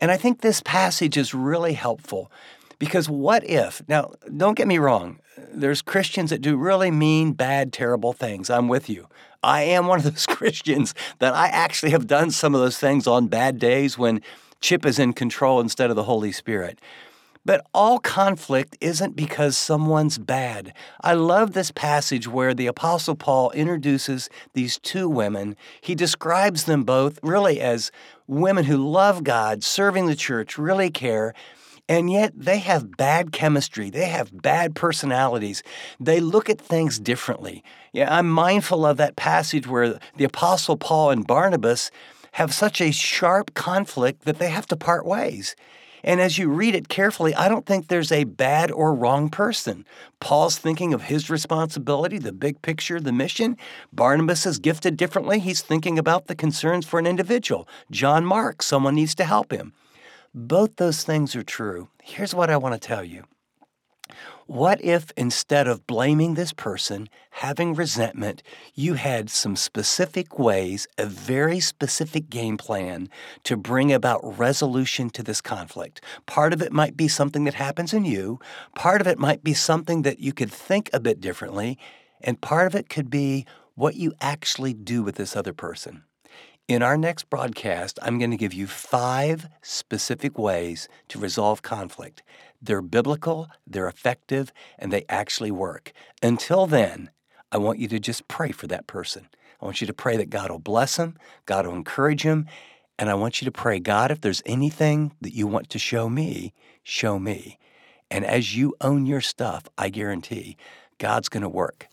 And 0.00 0.12
I 0.12 0.16
think 0.16 0.40
this 0.40 0.62
passage 0.62 1.16
is 1.16 1.34
really 1.34 1.72
helpful 1.72 2.30
because 2.78 3.08
what 3.08 3.42
if, 3.42 3.82
now, 3.88 4.12
don't 4.36 4.56
get 4.56 4.68
me 4.68 4.78
wrong, 4.78 5.18
there's 5.52 5.82
Christians 5.82 6.30
that 6.30 6.42
do 6.42 6.56
really 6.56 6.92
mean, 6.92 7.32
bad, 7.32 7.72
terrible 7.72 8.12
things. 8.12 8.50
I'm 8.50 8.68
with 8.68 8.88
you. 8.88 9.08
I 9.42 9.62
am 9.62 9.88
one 9.88 9.98
of 9.98 10.04
those 10.12 10.26
Christians 10.26 10.94
that 11.18 11.34
I 11.34 11.48
actually 11.48 11.90
have 11.90 12.06
done 12.06 12.30
some 12.30 12.54
of 12.54 12.60
those 12.60 12.78
things 12.78 13.08
on 13.08 13.26
bad 13.26 13.58
days 13.58 13.98
when 13.98 14.22
Chip 14.60 14.86
is 14.86 15.00
in 15.00 15.12
control 15.12 15.58
instead 15.58 15.90
of 15.90 15.96
the 15.96 16.04
Holy 16.04 16.30
Spirit. 16.30 16.78
But 17.46 17.66
all 17.74 17.98
conflict 17.98 18.78
isn't 18.80 19.16
because 19.16 19.56
someone's 19.56 20.16
bad. 20.16 20.72
I 21.02 21.12
love 21.12 21.52
this 21.52 21.70
passage 21.70 22.26
where 22.26 22.54
the 22.54 22.66
Apostle 22.66 23.16
Paul 23.16 23.50
introduces 23.50 24.30
these 24.54 24.78
two 24.78 25.08
women. 25.08 25.56
He 25.82 25.94
describes 25.94 26.64
them 26.64 26.84
both 26.84 27.18
really 27.22 27.60
as 27.60 27.90
women 28.26 28.64
who 28.64 28.78
love 28.78 29.24
God, 29.24 29.62
serving 29.62 30.06
the 30.06 30.16
church, 30.16 30.56
really 30.56 30.90
care. 30.90 31.34
And 31.86 32.10
yet 32.10 32.32
they 32.34 32.60
have 32.60 32.96
bad 32.96 33.30
chemistry. 33.30 33.90
They 33.90 34.06
have 34.06 34.40
bad 34.40 34.74
personalities. 34.74 35.62
They 36.00 36.20
look 36.20 36.48
at 36.48 36.58
things 36.58 36.98
differently. 36.98 37.62
Yeah, 37.92 38.16
I'm 38.16 38.30
mindful 38.30 38.86
of 38.86 38.96
that 38.96 39.16
passage 39.16 39.66
where 39.66 39.98
the 40.16 40.24
Apostle 40.24 40.78
Paul 40.78 41.10
and 41.10 41.26
Barnabas 41.26 41.90
have 42.32 42.54
such 42.54 42.80
a 42.80 42.90
sharp 42.90 43.52
conflict 43.52 44.24
that 44.24 44.38
they 44.38 44.48
have 44.48 44.66
to 44.68 44.76
part 44.76 45.04
ways. 45.04 45.54
And 46.04 46.20
as 46.20 46.36
you 46.36 46.50
read 46.50 46.74
it 46.74 46.88
carefully, 46.88 47.34
I 47.34 47.48
don't 47.48 47.64
think 47.64 47.88
there's 47.88 48.12
a 48.12 48.24
bad 48.24 48.70
or 48.70 48.94
wrong 48.94 49.30
person. 49.30 49.86
Paul's 50.20 50.58
thinking 50.58 50.92
of 50.92 51.02
his 51.02 51.30
responsibility, 51.30 52.18
the 52.18 52.32
big 52.32 52.60
picture, 52.60 53.00
the 53.00 53.10
mission. 53.10 53.56
Barnabas 53.90 54.44
is 54.44 54.58
gifted 54.58 54.98
differently. 54.98 55.40
He's 55.40 55.62
thinking 55.62 55.98
about 55.98 56.26
the 56.26 56.34
concerns 56.34 56.86
for 56.86 56.98
an 56.98 57.06
individual. 57.06 57.66
John 57.90 58.26
Mark, 58.26 58.62
someone 58.62 58.94
needs 58.94 59.14
to 59.16 59.24
help 59.24 59.50
him. 59.50 59.72
Both 60.34 60.76
those 60.76 61.04
things 61.04 61.34
are 61.34 61.42
true. 61.42 61.88
Here's 62.02 62.34
what 62.34 62.50
I 62.50 62.58
want 62.58 62.74
to 62.74 62.86
tell 62.86 63.02
you 63.02 63.24
what 64.46 64.82
if 64.84 65.10
instead 65.16 65.66
of 65.66 65.86
blaming 65.86 66.34
this 66.34 66.52
person, 66.52 67.08
having 67.30 67.74
resentment, 67.74 68.42
you 68.74 68.94
had 68.94 69.30
some 69.30 69.56
specific 69.56 70.38
ways, 70.38 70.86
a 70.98 71.06
very 71.06 71.60
specific 71.60 72.28
game 72.28 72.58
plan 72.58 73.08
to 73.44 73.56
bring 73.56 73.92
about 73.92 74.38
resolution 74.38 75.08
to 75.10 75.22
this 75.22 75.40
conflict? 75.40 76.02
Part 76.26 76.52
of 76.52 76.60
it 76.60 76.72
might 76.72 76.96
be 76.96 77.08
something 77.08 77.44
that 77.44 77.54
happens 77.54 77.94
in 77.94 78.04
you, 78.04 78.38
part 78.74 79.00
of 79.00 79.06
it 79.06 79.18
might 79.18 79.42
be 79.42 79.54
something 79.54 80.02
that 80.02 80.20
you 80.20 80.32
could 80.32 80.52
think 80.52 80.90
a 80.92 81.00
bit 81.00 81.20
differently, 81.20 81.78
and 82.20 82.40
part 82.40 82.66
of 82.66 82.74
it 82.74 82.88
could 82.88 83.08
be 83.08 83.46
what 83.74 83.96
you 83.96 84.12
actually 84.20 84.74
do 84.74 85.02
with 85.02 85.16
this 85.16 85.34
other 85.34 85.52
person. 85.52 86.04
In 86.66 86.82
our 86.82 86.96
next 86.96 87.28
broadcast, 87.28 87.98
I'm 88.00 88.18
going 88.18 88.30
to 88.30 88.38
give 88.38 88.54
you 88.54 88.66
five 88.66 89.48
specific 89.60 90.38
ways 90.38 90.88
to 91.08 91.18
resolve 91.18 91.60
conflict. 91.60 92.22
They're 92.64 92.82
biblical, 92.82 93.48
they're 93.66 93.88
effective, 93.88 94.52
and 94.78 94.92
they 94.92 95.04
actually 95.08 95.50
work. 95.50 95.92
Until 96.22 96.66
then, 96.66 97.10
I 97.52 97.58
want 97.58 97.78
you 97.78 97.88
to 97.88 97.98
just 97.98 98.26
pray 98.26 98.52
for 98.52 98.66
that 98.68 98.86
person. 98.86 99.28
I 99.60 99.64
want 99.64 99.80
you 99.80 99.86
to 99.86 99.92
pray 99.92 100.16
that 100.16 100.30
God 100.30 100.50
will 100.50 100.58
bless 100.58 100.96
him, 100.96 101.16
God 101.46 101.66
will 101.66 101.74
encourage 101.74 102.22
him, 102.22 102.46
and 102.98 103.10
I 103.10 103.14
want 103.14 103.40
you 103.40 103.44
to 103.44 103.52
pray, 103.52 103.80
God, 103.80 104.10
if 104.10 104.20
there's 104.20 104.42
anything 104.46 105.12
that 105.20 105.34
you 105.34 105.46
want 105.46 105.68
to 105.70 105.78
show 105.78 106.08
me, 106.08 106.54
show 106.82 107.18
me. 107.18 107.58
And 108.10 108.24
as 108.24 108.56
you 108.56 108.74
own 108.80 109.06
your 109.06 109.20
stuff, 109.20 109.64
I 109.76 109.88
guarantee 109.88 110.56
God's 110.98 111.28
going 111.28 111.42
to 111.42 111.48
work. 111.48 111.88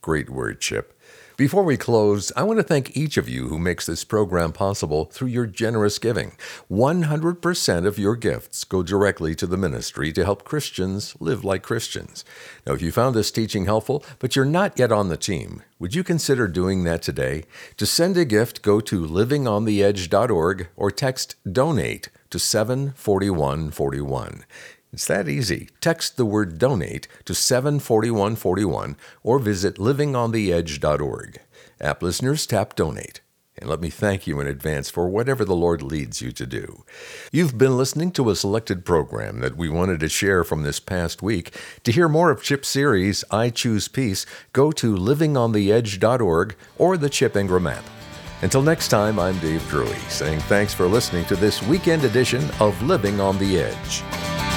Great 0.00 0.30
word, 0.30 0.60
Chip. 0.60 0.98
Before 1.40 1.62
we 1.62 1.78
close, 1.78 2.30
I 2.36 2.42
want 2.42 2.58
to 2.58 2.62
thank 2.62 2.94
each 2.94 3.16
of 3.16 3.26
you 3.26 3.48
who 3.48 3.58
makes 3.58 3.86
this 3.86 4.04
program 4.04 4.52
possible 4.52 5.06
through 5.06 5.28
your 5.28 5.46
generous 5.46 5.98
giving. 5.98 6.32
100% 6.70 7.86
of 7.86 7.98
your 7.98 8.14
gifts 8.14 8.62
go 8.62 8.82
directly 8.82 9.34
to 9.36 9.46
the 9.46 9.56
ministry 9.56 10.12
to 10.12 10.22
help 10.22 10.44
Christians 10.44 11.16
live 11.18 11.42
like 11.42 11.62
Christians. 11.62 12.26
Now, 12.66 12.74
if 12.74 12.82
you 12.82 12.92
found 12.92 13.16
this 13.16 13.30
teaching 13.30 13.64
helpful, 13.64 14.04
but 14.18 14.36
you're 14.36 14.44
not 14.44 14.78
yet 14.78 14.92
on 14.92 15.08
the 15.08 15.16
team, 15.16 15.62
would 15.78 15.94
you 15.94 16.04
consider 16.04 16.46
doing 16.46 16.84
that 16.84 17.00
today? 17.00 17.44
To 17.78 17.86
send 17.86 18.18
a 18.18 18.26
gift, 18.26 18.60
go 18.60 18.78
to 18.80 19.06
livingontheedge.org 19.06 20.68
or 20.76 20.90
text 20.90 21.36
donate 21.50 22.10
to 22.28 22.38
74141. 22.38 24.44
It's 24.92 25.06
that 25.06 25.28
easy. 25.28 25.68
Text 25.80 26.16
the 26.16 26.26
word 26.26 26.58
donate 26.58 27.06
to 27.24 27.34
74141 27.34 28.96
or 29.22 29.38
visit 29.38 29.76
livingontheedge.org. 29.76 31.40
App 31.80 32.02
listeners 32.02 32.46
tap 32.46 32.74
donate. 32.74 33.20
And 33.60 33.68
let 33.68 33.80
me 33.80 33.90
thank 33.90 34.26
you 34.26 34.40
in 34.40 34.46
advance 34.46 34.88
for 34.88 35.08
whatever 35.08 35.44
the 35.44 35.54
Lord 35.54 35.82
leads 35.82 36.22
you 36.22 36.32
to 36.32 36.46
do. 36.46 36.84
You've 37.30 37.58
been 37.58 37.76
listening 37.76 38.10
to 38.12 38.30
a 38.30 38.36
selected 38.36 38.86
program 38.86 39.40
that 39.40 39.56
we 39.56 39.68
wanted 39.68 40.00
to 40.00 40.08
share 40.08 40.44
from 40.44 40.62
this 40.62 40.80
past 40.80 41.20
week. 41.22 41.54
To 41.84 41.92
hear 41.92 42.08
more 42.08 42.30
of 42.30 42.42
Chip's 42.42 42.68
series, 42.68 43.22
I 43.30 43.50
Choose 43.50 43.86
Peace, 43.86 44.24
go 44.52 44.72
to 44.72 44.96
livingontheedge.org 44.96 46.56
or 46.78 46.96
the 46.96 47.10
Chip 47.10 47.36
Ingram 47.36 47.66
app. 47.66 47.84
Until 48.42 48.62
next 48.62 48.88
time, 48.88 49.18
I'm 49.18 49.38
Dave 49.40 49.66
Drury, 49.68 49.94
saying 50.08 50.40
thanks 50.40 50.72
for 50.72 50.86
listening 50.86 51.26
to 51.26 51.36
this 51.36 51.62
weekend 51.64 52.04
edition 52.04 52.48
of 52.60 52.80
Living 52.82 53.20
on 53.20 53.38
the 53.38 53.60
Edge. 53.60 54.49